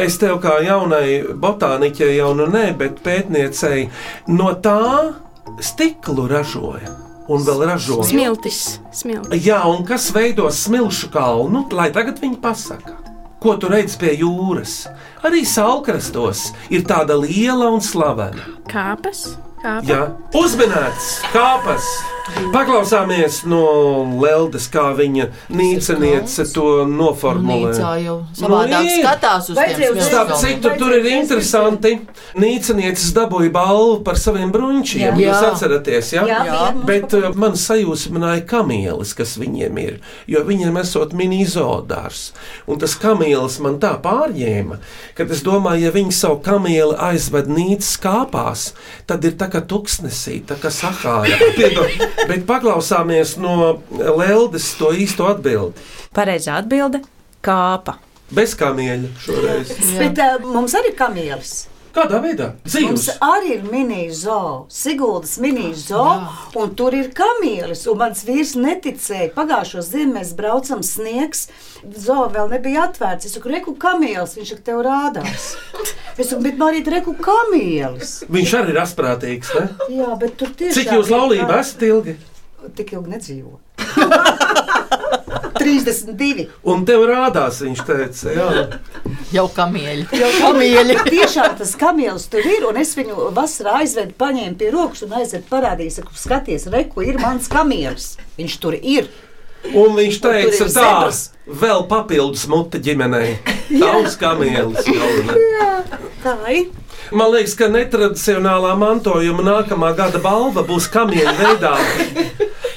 es 0.00 0.16
tev 0.20 0.40
kā 0.42 0.58
jaunai 0.64 1.20
botāniķei 1.44 2.16
jau 2.16 2.32
nu 2.40 2.48
nē, 2.50 2.70
bet 2.80 3.02
pētniecei 3.04 3.90
no 4.32 4.54
tā 4.64 4.80
stiklu 5.64 6.26
ražoja. 6.28 7.07
Un 7.28 7.42
vēl 7.44 7.66
ražoja. 7.68 8.06
smiltis, 8.08 8.78
smiltis. 8.92 9.44
Jā, 9.44 9.60
un 9.68 9.84
kas 9.84 10.08
veido 10.14 10.48
smilšu 10.48 11.10
kalnu, 11.12 11.66
lai 11.76 11.90
tagad 11.92 12.22
viņi 12.22 12.38
pasaka. 12.40 12.96
Ko 13.38 13.54
tu 13.60 13.68
redzi 13.70 13.98
pie 14.00 14.14
jūras? 14.18 14.88
Arī 15.22 15.44
salkrastos 15.46 16.48
ir 16.70 16.82
tāda 16.88 17.14
liela 17.20 17.68
un 17.70 17.80
slavena. 17.84 18.48
Kāpas, 18.66 19.36
kāpa. 19.62 19.84
Jā, 19.86 20.00
uzmanīts, 20.34 21.18
kāpas. 21.34 21.84
Paklausāmies 22.52 23.42
no 23.48 23.62
Leldes, 24.20 24.68
kā 24.72 24.88
viņa 24.96 25.28
nīceniece 25.54 26.46
to 26.52 26.84
noformulē. 26.88 27.72
Nīcā 27.74 27.92
jau 28.04 28.16
savādāk 28.36 28.86
ir. 28.86 29.02
skatās 29.02 29.50
uz 29.52 29.58
tiem 29.58 30.00
Starp 30.08 30.32
citu, 30.40 30.72
tur 30.80 30.94
ir 30.96 31.08
interesanti. 31.12 31.94
Nīcenieces 32.38 33.12
dabūja 33.16 33.52
balvu 33.54 33.98
par 34.06 34.18
saviem 34.20 34.52
bruņķiem. 34.54 35.04
Jā. 35.08 35.14
Jūs 35.18 35.42
Jā. 35.42 35.52
atceraties, 35.52 36.12
ja? 36.14 36.24
Jā, 36.28 36.40
Jā. 36.48 36.60
bija. 36.76 36.86
Bet 36.88 37.16
uh, 37.18 37.28
man 37.38 37.56
sajūsmināja 37.58 38.44
kamielis, 38.48 39.14
kas 39.18 39.36
viņiem 39.40 39.80
ir. 39.82 39.98
Jo 40.30 40.44
viņiem 40.48 40.78
esot 40.82 41.14
mini-izodārs. 41.18 42.32
Un 42.68 42.80
tas 42.82 42.96
kamielis 43.00 43.58
man 43.64 43.80
tā 43.82 43.94
pārņēma, 44.04 44.80
ka 45.18 45.28
es 45.28 45.42
domāju, 45.46 45.88
ja 45.88 45.94
viņi 45.94 46.14
savu 46.16 46.40
kamieli 46.44 46.96
aizved 47.08 47.50
nīcas 47.52 47.94
kāpās, 48.02 48.68
tad 49.08 49.24
ir 49.28 49.36
tā 49.40 49.50
kā 49.52 49.64
tuksnesī, 49.64 50.40
tā 50.48 50.58
kā 50.60 50.72
Sahārā. 50.72 51.38
Bet 52.26 52.44
paklausāmies 52.48 53.36
no 53.38 53.78
Leldes 53.92 54.72
to 54.78 54.90
īsto 54.96 55.28
atbildi. 55.30 55.78
Pareizā 56.16 56.58
atbilde- 56.58 57.02
kāpa. 57.46 57.98
Bez 58.34 58.54
kamieļa 58.58 59.10
šoreiz. 59.24 59.72
Bet 59.96 60.18
uh, 60.20 60.38
mums 60.44 60.74
arī 60.76 60.92
ir 60.92 60.98
kamielis. 60.98 61.52
Kādā 61.94 62.18
veidā? 62.22 62.50
Mums 62.62 62.74
Dzīves. 62.74 63.06
arī 63.24 63.54
ir 63.56 63.62
mini-zoo, 63.66 64.66
Siguldas 64.72 65.36
mini-zoo, 65.42 66.18
un 66.60 66.74
tur 66.78 66.94
ir 66.94 67.10
kamielis. 67.16 67.86
Un 67.90 67.98
mans 68.02 68.22
vīrs 68.28 68.54
neticēja. 68.60 69.30
Pagājušo 69.36 69.82
ziemu 69.86 70.18
mēs 70.18 70.34
braucam 70.38 70.82
sniegs. 70.86 71.46
Zoo 71.96 72.28
vēl 72.34 72.50
nebija 72.52 72.88
atvērts. 72.88 73.28
Es 73.28 73.36
saku, 73.38 73.52
reku 73.54 73.74
kamielis, 73.80 74.36
viņš 74.38 74.54
ar 74.56 74.62
tevi 74.70 74.86
rādās. 74.88 75.48
Es 76.18 76.32
saku, 76.32 76.42
bet 76.42 76.56
Marīt, 76.58 76.88
reku 76.90 77.12
kamielis. 77.14 78.24
Viņš 78.26 78.54
arī 78.58 78.72
ir 78.72 78.80
asprātīgs. 78.82 79.52
Ne? 79.54 79.92
Jā, 80.00 80.16
bet 80.18 80.34
tur 80.40 80.50
tiešām. 80.50 80.74
Cik 80.74 80.90
jūs 80.96 81.12
ir 81.12 81.14
laulībā 81.14 81.60
esat 81.62 81.84
ilgi? 81.86 82.16
Tik 82.74 82.96
ilgi 82.98 83.12
nedzīvo. 83.14 83.54
32. 85.68 86.46
Un 86.72 86.82
tev 86.88 87.04
rādās, 87.10 87.60
viņš 87.64 87.84
teica, 87.88 88.32
jā. 88.34 88.48
Jau 89.36 89.46
kamieļi. 89.52 90.08
Jau 90.16 90.32
kamieļi. 90.40 90.98
Tiešām 91.10 91.54
tas 91.60 91.74
kamielis 91.78 92.26
tur 92.32 92.46
ir, 92.48 92.64
un 92.68 92.80
es 92.80 92.94
viņu 92.96 93.30
vasarā 93.36 93.78
aizvedu, 93.82 94.16
paņēmu 94.18 94.56
pie 94.60 94.72
rokas 94.74 95.04
un 95.06 95.12
aizvedu 95.20 95.46
parādīju, 95.52 95.98
saku, 96.00 96.16
skaties, 96.18 96.68
reku 96.72 97.04
ir 97.04 97.20
mans 97.22 97.48
kamielis. 97.52 98.14
Viņš 98.40 98.58
tur 98.64 98.78
ir. 98.80 99.10
Un 99.74 99.96
viņš 99.98 100.16
Un 100.20 100.22
teica, 100.22 100.64
tā, 100.64 100.68
zebras. 100.70 101.22
vēl 101.60 101.80
papildus 101.90 102.44
mute 102.48 102.78
ģimenei. 102.78 103.32
Tavs 103.72 104.14
kamielis. 104.20 104.86
Jā, 104.86 105.72
tā 106.22 106.36
ir. 106.54 106.68
Man 107.10 107.32
liekas, 107.32 107.56
ka 107.58 107.66
netradicionālā 107.72 108.74
mantojuma 108.78 109.42
nākamā 109.46 109.90
gada 109.98 110.20
balva 110.22 110.62
būs 110.66 110.86
kamieļa 110.94 111.34
veidā. 111.40 111.74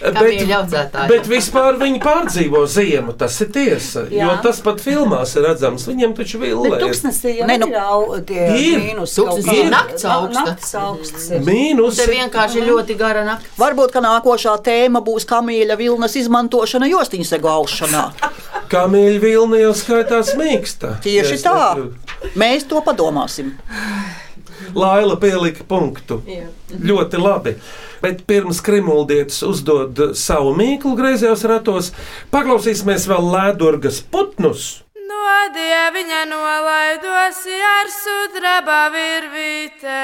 Audzētāji. 0.01 1.07
bet 1.11 1.27
vispār 1.29 1.77
viņi 1.79 1.99
pārdzīvo 2.01 2.61
ziemu. 2.67 3.13
Tas 3.17 3.35
ir 3.41 3.51
tiesa. 3.53 4.05
Jā. 4.09 4.25
Jo 4.25 4.37
tas 4.43 4.61
pat 4.65 4.81
filmās 4.81 5.35
ir 5.37 5.45
redzams. 5.45 5.85
Viņiem 5.89 6.15
taču 6.17 6.39
vilna 6.41 6.69
Bet 6.69 6.79
ir. 6.79 6.85
tuksnesī 6.87 7.35
jau 7.37 7.47
Nē, 7.47 7.57
nu, 7.61 7.69
ir 8.17 8.23
tie 8.29 8.47
ir. 8.57 8.79
mīnus. 8.81 9.15
Tuksnesī 9.19 9.57
ir 9.65 9.69
nakts 9.73 10.05
augsta. 10.05 10.45
Nakts 10.45 10.73
augsts 10.75 11.29
ir. 11.31 11.43
Mīnus. 11.47 11.99
Te 12.01 12.07
vienkārši 12.11 12.65
ļoti 12.65 12.97
gara 12.97 13.23
naktis. 13.27 13.53
Varbūt, 13.61 13.93
ka 13.93 14.01
nākošā 14.05 14.55
tēma 14.65 15.03
būs 15.05 15.27
kamieļa 15.29 15.77
vilnas 15.77 16.15
izmantošana 16.15 16.89
jostiņsegu 16.91 17.51
aušanā. 17.57 18.05
Kamieļa 18.73 19.19
vilna 19.21 19.57
jau 19.61 19.73
skaitās 19.75 20.33
mīksta. 20.39 20.97
Tieši 21.03 21.41
tā. 21.43 21.55
nekļūdu. 21.75 22.35
Mēs 22.39 22.67
to 22.69 22.81
padomāsim. 22.85 23.53
Laila 24.75 25.15
pielika 25.19 25.65
punktu. 25.67 26.21
Ļoti 26.79 27.19
labi. 27.19 27.55
Bet 28.01 28.23
pirms 28.29 28.61
krimuldietis 28.65 29.41
uzdod 29.45 29.99
savu 30.17 30.55
mīklu 30.57 30.95
griezījos 30.97 31.45
ratos, 31.49 31.91
paklausīsimies 32.33 33.05
vēl 33.11 33.29
Lēdurgas 33.35 34.01
putnus. 34.13 34.81
No 35.11 35.31
dieviņa 35.55 36.19
nolaidosi 36.29 37.57
ar 37.67 37.89
sudraba 37.91 38.77
virvītē. 38.93 39.97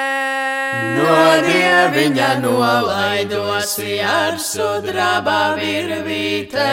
No 0.98 1.16
dieviņa 1.46 2.32
nolaidosi 2.44 3.98
ar 4.04 4.40
sudraba 4.50 5.40
virvītē. 5.62 6.72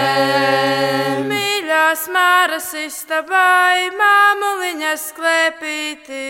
Mīļā 1.31 1.55
Mīļās 1.95 2.09
māras 2.11 2.67
istabai, 2.75 3.91
māmuliņas 3.99 5.03
klēpītī. 5.17 6.23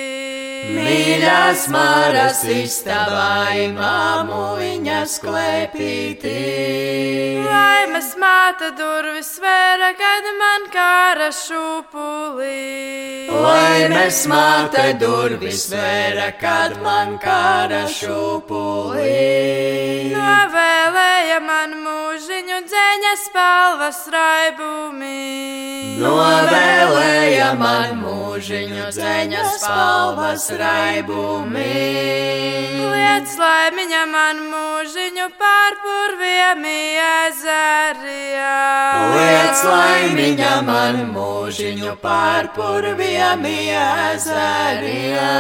Mīļās 0.77 1.65
māras 1.73 2.43
istabai, 2.49 3.71
māmuliņas 3.77 5.15
klēpītī. 5.25 6.35
Laimes 7.45 8.13
māte 8.21 8.71
durvis 8.79 9.35
vēra, 9.43 9.91
kad 9.99 10.31
man 10.41 10.69
kāra 10.75 11.31
šūpulī. 11.95 13.31
Laimes 13.31 14.27
māte 14.27 14.95
durvis 14.99 15.69
vēra, 15.71 16.33
kad 16.41 16.77
man 16.83 17.19
kāra 17.23 17.87
šūpulī. 17.87 19.05
Novēlēja 20.15 21.41
man 21.41 21.77
mūžiņu 21.85 22.61
dzēņa 22.67 23.15
spalvas 23.25 24.01
raibumi. 24.15 25.45
Novēlēja 26.01 27.53
man 27.59 28.01
mūžiņu 28.03 28.89
dzeņa 28.95 29.43
spalvas 29.55 30.49
raibumi. 30.59 31.67
Liec 32.95 33.35
laimiņa 33.39 34.03
man 34.11 34.41
mūžiņu 34.51 35.27
pārpurviem 35.39 36.65
ezerijā. 37.25 38.57
Liec 39.15 39.63
laimiņa 39.69 40.55
man 40.67 40.97
mūžiņu 41.15 41.84
pārpurviem 42.03 43.45
ezerijā. 43.49 45.32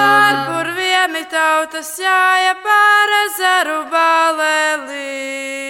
Pārpurviem 0.00 1.18
tautas 1.32 1.90
jāja 2.00 2.54
pār 2.64 3.14
ezeru 3.20 3.78
balēlī. 3.92 5.12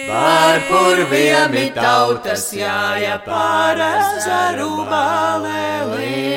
Pārpurviem 0.09 1.57
tautas 1.75 2.47
jāja 2.55 3.19
pār 3.25 3.83
ezeru 3.89 4.71
balēlī. 4.89 6.31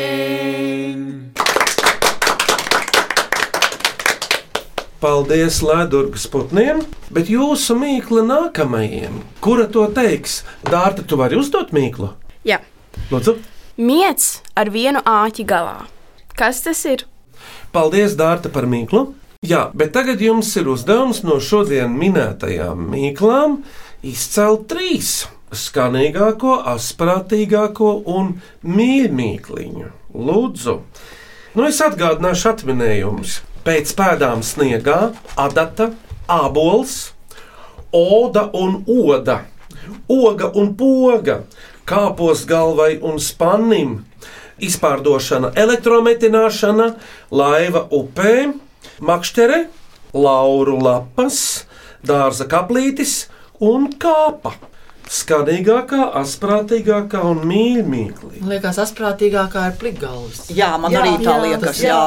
Paldies 5.05 5.59
Latvijas 5.61 6.25
putniem, 6.33 6.79
bet 7.13 7.29
jūsu 7.29 7.75
mīkla 7.77 8.23
nākamajiem, 8.25 9.19
kura 9.45 9.67
to 9.69 9.85
teiks? 9.93 10.39
Dārta, 10.65 11.05
tu 11.05 11.19
vari 11.21 11.37
uzdot 11.37 11.75
mīklu? 11.77 12.09
Jā. 12.49 12.63
Lūdzu, 13.11 13.39
Miets 13.75 14.39
ar 14.55 14.71
vienu 14.71 15.01
āķi 15.03 15.43
galā. 15.49 15.89
Kas 16.39 16.63
tas 16.63 16.85
ir? 16.87 17.03
paldies 17.75 18.15
Dārta 18.19 18.53
par 18.55 18.69
mīklu. 18.71 19.09
Jā, 19.45 19.69
bet 19.77 19.93
tagad 19.97 20.23
jums 20.25 20.49
ir 20.57 20.71
uzdevums 20.73 21.25
no 21.27 21.41
šodien 21.43 21.93
minētajām 21.99 22.87
mīklām 22.95 23.59
izcelt 24.07 24.69
trīs 24.71 25.27
skanīgāko, 25.55 26.55
asprātīgāko 26.75 27.91
un 28.15 28.37
mīļākliņu. 28.65 29.91
Lūdzu, 30.15 30.77
nu 31.59 31.67
es 31.67 31.83
atgādināšu 31.85 32.49
atminējumus. 32.55 33.41
Pēc 33.65 33.93
pēdām 33.97 34.43
sniegā, 34.45 35.13
adata, 35.41 35.91
ābols, 36.31 37.13
oda 37.93 38.47
un 38.55 38.83
oda, 38.87 39.41
oga 40.09 40.51
un 40.61 40.75
poga, 40.79 41.43
kāpos 41.89 42.45
galvai 42.49 42.97
un 43.05 43.21
spannim, 43.23 43.97
izpārdošana, 44.63 45.53
elektrometināšana, 45.59 46.91
laiva 47.35 47.85
upē, 47.95 48.53
makšķere, 49.05 49.65
lauru 50.15 50.79
lapas, 50.83 51.41
dārza 52.07 52.47
kaplītis 52.51 53.25
un 53.65 53.91
kāpa. 53.99 54.55
Skanīgākā, 55.05 56.07
asprātīgākā 56.23 57.21
un 57.29 57.43
mīļākā. 57.45 58.31
Liekas, 58.49 58.79
asprātīgākā 58.87 59.67
ir 59.69 59.77
plikgalvis. 59.83 60.47
Jā, 60.57 60.71
man 60.81 60.97
arī 60.97 61.19
tā 61.21 61.37
liekas. 61.43 61.83
Jā. 61.85 62.01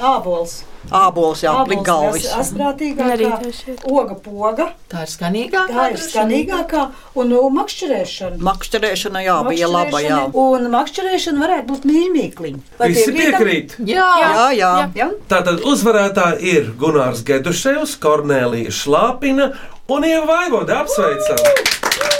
Ābols. 0.00 0.64
Ābols, 0.88 1.42
jā, 1.44 1.52
plikgalvis. 1.68 2.24
Arī 2.24 2.40
Asprātīgākā, 2.40 3.74
oga 3.84 4.16
poga. 4.24 4.66
Tā 4.90 5.04
ir 5.04 5.10
skanīgākā. 5.12 5.74
Tā 5.76 5.88
ir 5.92 6.00
skanīgākā 6.02 6.84
un 7.20 7.28
nu, 7.30 7.42
makšķerēšana. 7.54 8.40
Makšķerēšana, 8.48 9.22
jā, 9.26 9.36
bija 9.50 9.68
laba, 9.70 10.00
jā. 10.02 10.20
Un 10.40 10.70
makšķerēšana 10.72 11.44
varētu 11.44 11.68
būt 11.68 11.86
mīļākliņa. 11.90 12.62
Visi 12.80 13.14
piekrīt? 13.18 13.76
Jā, 13.84 14.08
Jā, 14.24 14.46
jā. 14.56 14.72
jā. 14.96 15.10
Tātad 15.30 15.60
uzvarētāji 15.68 16.56
ir 16.56 16.72
Gunārs 16.80 17.22
Geduševs, 17.28 17.98
Kornelija 18.00 18.72
Šlāpina 18.74 19.52
un 19.90 20.08
Ieva 20.08 20.26
Vaivoda. 20.32 20.80
Apsveicam! 20.82 22.18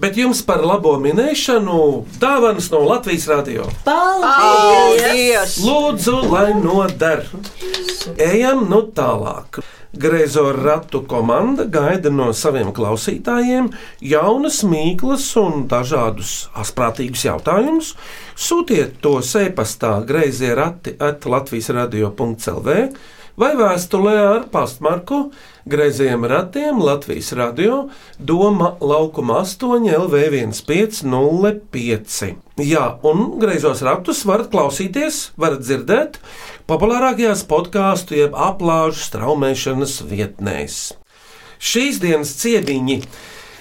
Bet 0.00 0.16
jums 0.16 0.38
par 0.48 0.62
labo 0.64 0.94
minēšanu 0.96 1.74
dāvanas 2.22 2.70
no 2.72 2.78
Latvijas 2.88 3.26
radio. 3.28 3.66
Paldies! 3.84 5.58
Lūdzu, 5.60 6.14
lai 6.32 6.54
noder. 6.56 7.26
Ejam 8.16 8.64
nu 8.70 8.80
tālāk. 8.96 9.60
Greizo 10.00 10.46
ratu 10.56 11.02
komanda 11.04 11.66
gaida 11.68 12.08
no 12.14 12.30
saviem 12.32 12.70
klausītājiem 12.72 13.68
jaunas 14.00 14.62
mīklas 14.64 15.28
un 15.42 15.66
dažādus 15.68 16.46
asprātīgus 16.56 17.26
jautājumus. 17.26 17.92
Sūtiet 18.38 19.02
to 19.04 19.18
e-pastā 19.20 19.98
grazījā 20.08 20.56
rati 20.56 20.96
at 20.96 21.28
Latvijas 21.28 21.74
radio.clv 21.76 22.78
vai 23.40 23.52
vēstulē 23.58 24.16
ar 24.30 24.46
pastmarku 24.52 25.26
Greizajiem 25.68 26.24
ratiem 26.24 26.80
Latvijas 26.80 27.32
radio 27.32 27.88
Doma 28.18 28.76
laukuma 28.80 29.44
8 29.44 29.92
LV1505. 29.92 32.34
Jā, 32.64 32.96
un 33.04 33.38
greizos 33.40 33.82
ratus 33.84 34.24
varat 34.24 34.48
klausīties, 34.52 35.30
varat 35.36 35.60
dzirdēt 35.60 36.18
populārākajās 36.70 37.44
podkāstu 37.50 38.14
jeb 38.16 38.32
aplāžu 38.32 39.00
straumēšanas 39.04 40.00
vietnēs. 40.08 40.94
Šīs 41.60 42.00
dienas 42.00 42.32
ciemiņi 42.40 43.02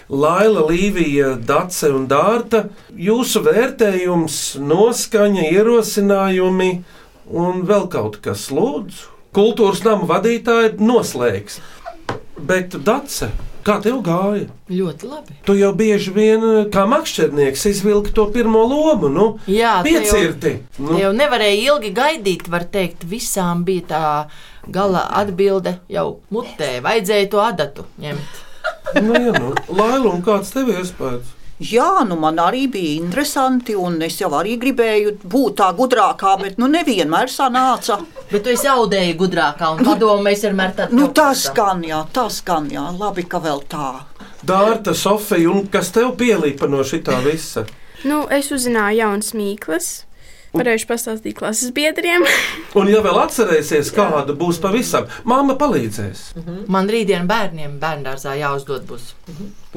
Laila, 0.10 0.72
Līvija, 0.72 1.36
Dace 1.36 1.92
un 1.92 2.08
Dārta, 2.08 2.72
jūsu 2.96 3.44
vērtējums, 3.44 4.56
noskaņa, 4.64 5.52
ierosinājumi 5.52 6.84
un 7.28 7.68
vēl 7.68 7.92
kaut 7.92 8.24
kas 8.24 8.48
lūdzu. 8.56 9.20
Kultūras 9.36 9.84
nama 9.86 10.08
vadītāja 10.10 10.80
noslēgs. 10.82 11.60
Bet, 12.48 12.76
Dace, 12.86 13.30
kā 13.66 13.80
tev 13.84 14.00
gāja? 14.06 14.48
Ļoti 14.70 15.08
labi. 15.10 15.36
Tu 15.46 15.56
jau 15.60 15.72
bieži 15.76 16.12
vien 16.16 16.42
kā 16.74 16.86
makšķernieks 16.90 17.66
izvilki 17.70 18.14
to 18.16 18.26
pirmo 18.34 18.62
lomu, 18.68 19.10
nu, 19.10 19.26
Jā, 19.48 19.82
te 19.84 19.90
jau- 19.92 20.02
piecirti. 20.04 20.54
Nu. 20.80 20.98
Jau 21.00 21.12
nevarēja 21.14 21.58
ilgi 21.74 21.92
gaidīt, 21.94 22.48
var 22.50 22.64
teikt, 22.72 23.04
visām 23.06 23.64
bija 23.68 23.82
tā 23.90 24.04
gala 24.72 25.08
atbilde 25.22 25.80
jau 25.90 26.20
mutē. 26.32 26.80
Vajadzēja 26.86 27.30
to 27.32 27.42
adatu 27.44 27.86
ņemt. 28.02 28.46
Nu, 29.04 29.14
jā, 29.14 29.34
nu. 29.40 29.54
Laila, 29.70 30.10
un 30.16 30.22
kāds 30.26 30.50
tev 30.54 30.70
iespējas? 30.74 31.36
Jā, 31.60 32.06
nu 32.08 32.16
man 32.16 32.38
arī 32.40 32.70
bija 32.72 33.02
interesanti, 33.02 33.74
un 33.76 33.98
es 34.06 34.16
jau 34.22 34.30
arī 34.38 34.54
gribēju 34.62 35.18
būt 35.28 35.58
tā 35.60 35.66
gudrākā, 35.76 36.38
bet 36.40 36.56
nu 36.62 36.70
nevienmēr 36.72 37.28
sanāca. 37.28 37.98
Bet 38.30 38.46
tu 38.46 38.54
esi 38.54 38.70
audēji 38.72 39.18
gudrākā, 39.20 39.74
un 39.76 39.84
padomu 39.84 40.24
mēs 40.24 40.46
vienmēr 40.48 40.72
tādu 40.78 40.96
Nu, 40.96 41.10
tas 41.12 41.44
skan, 41.50 41.84
jā, 41.84 42.00
tas 42.16 42.40
skan, 42.40 42.72
jā, 42.72 42.86
labi, 42.96 43.28
ka 43.28 43.44
vēl 43.44 43.66
tā. 43.68 43.90
Dārta, 44.48 44.96
Sofija, 44.96 45.52
un 45.52 45.68
kas 45.68 45.92
tev 45.92 46.14
pielīpa 46.16 46.70
no 46.72 46.80
šitā 46.80 47.20
visa? 47.28 47.66
Nu, 48.08 48.24
es 48.32 48.54
uzzināju 48.56 49.02
jaunas 49.02 49.36
mīklas. 49.36 49.90
Varēšu 50.56 50.88
pastāstīt 50.90 51.38
klases 51.38 51.74
biedriem. 51.76 52.26
Un, 52.80 52.90
ja 52.90 53.04
vēl 53.06 53.20
atcerēsies, 53.22 53.92
kāda 53.94 54.34
būs 54.38 54.62
pavisam, 54.64 55.10
māma 55.30 55.56
palīdzēs. 55.60 56.24
Man 56.72 56.90
rītdien 56.90 57.30
bērniem 57.30 57.78
bērngārzā 57.82 58.34
jāuzdod 58.40 58.88
būs. 58.90 59.14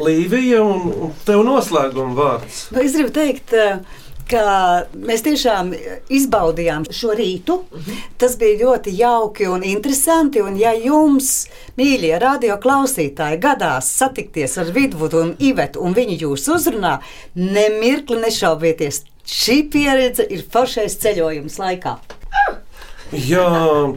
Līvija, 0.00 0.62
un 0.64 1.12
tev 1.26 1.44
noslēguma 1.44 2.16
vārds. 2.16 2.64
Nu, 2.72 2.80
es 2.80 2.96
gribu 2.96 3.12
teikt, 3.12 3.52
eh, 3.52 3.82
ka 4.32 4.44
mēs 4.96 5.24
tiešām 5.26 5.74
izbaudījām 6.12 6.88
šo 6.88 7.12
rītu. 7.18 7.58
Tas 8.20 8.38
bija 8.40 8.62
ļoti 8.64 8.96
jauki 8.96 9.48
un 9.52 9.64
interesanti. 9.66 10.40
Un, 10.40 10.56
ja 10.56 10.72
jums, 10.72 11.48
mīļie 11.76 12.16
radio 12.22 12.56
klausītāji, 12.62 13.42
gadās 13.42 13.92
satikties 14.00 14.56
ar 14.62 14.72
Vidvudu 14.72 15.20
un 15.20 15.34
Ivetu, 15.36 15.84
un 15.84 15.96
viņi 15.96 16.22
jūs 16.24 16.48
uzrunā, 16.56 16.98
nemirkli 17.36 18.22
nešaubieties. 18.24 19.04
Šī 19.28 19.62
pieredze 19.70 20.26
ir 20.30 20.42
foršais 20.50 20.98
ceļojums 21.02 21.58
laikā. 21.62 21.96
Jā, 23.12 23.44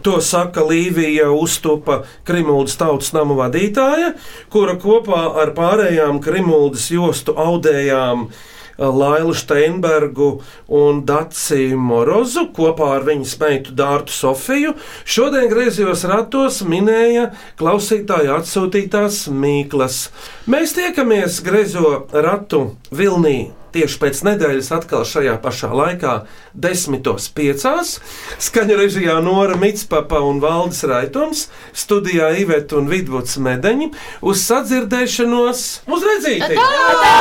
to 0.03 0.17
saka 0.19 0.65
Līvija 0.67 1.29
Uztupa, 1.31 2.01
Krimuldas 2.27 2.75
tautas 2.75 3.13
nama 3.15 3.37
vadītāja, 3.45 4.09
kura 4.51 4.75
kopā 4.75 5.21
ar 5.39 5.53
pārējām 5.55 6.19
Krimuldas 6.23 6.89
jostu 6.91 7.31
audējām 7.39 8.27
Lailu 8.75 9.31
Steinbergu 9.31 10.41
un 10.67 10.99
Daciju 11.07 11.79
Morozu 11.79 12.49
kopā 12.55 12.91
ar 12.97 13.07
viņas 13.07 13.39
meitu 13.39 13.75
Dārtu 13.79 14.11
Sofiju. 14.11 14.75
Šodien 15.07 15.47
griezījos 15.47 16.03
ratos 16.11 16.59
minēja 16.67 17.29
klausītāju 17.55 18.35
atsūtītās 18.35 19.29
mīklas. 19.31 20.09
Mēs 20.51 20.75
tiekamies 20.75 21.39
griezo 21.45 22.01
ratu 22.11 22.73
Vilnī 22.91 23.53
tieši 23.75 23.99
pēc 24.01 24.23
nedēļas 24.29 24.69
atkal 24.77 25.03
šajā 25.07 25.35
pašā 25.43 25.71
laikā, 25.75 26.13
10.5. 26.55 27.99
Skaņu 28.47 28.75
režijā 28.79 29.15
Nora 29.25 29.59
Mitspapa 29.59 30.19
un 30.23 30.39
Valdis 30.43 30.83
Raitons, 30.87 31.39
studijā 31.75 32.27
Iveta 32.41 32.79
un 32.79 32.85
Vidvuds 32.91 33.33
Medeņi 33.37 33.87
uz 34.25 34.37
sadzirdēšanos 34.47 35.59
uz 35.91 36.01
redzīti! 36.11 36.55
Tā! 36.55 36.69
Tā! 37.03 37.15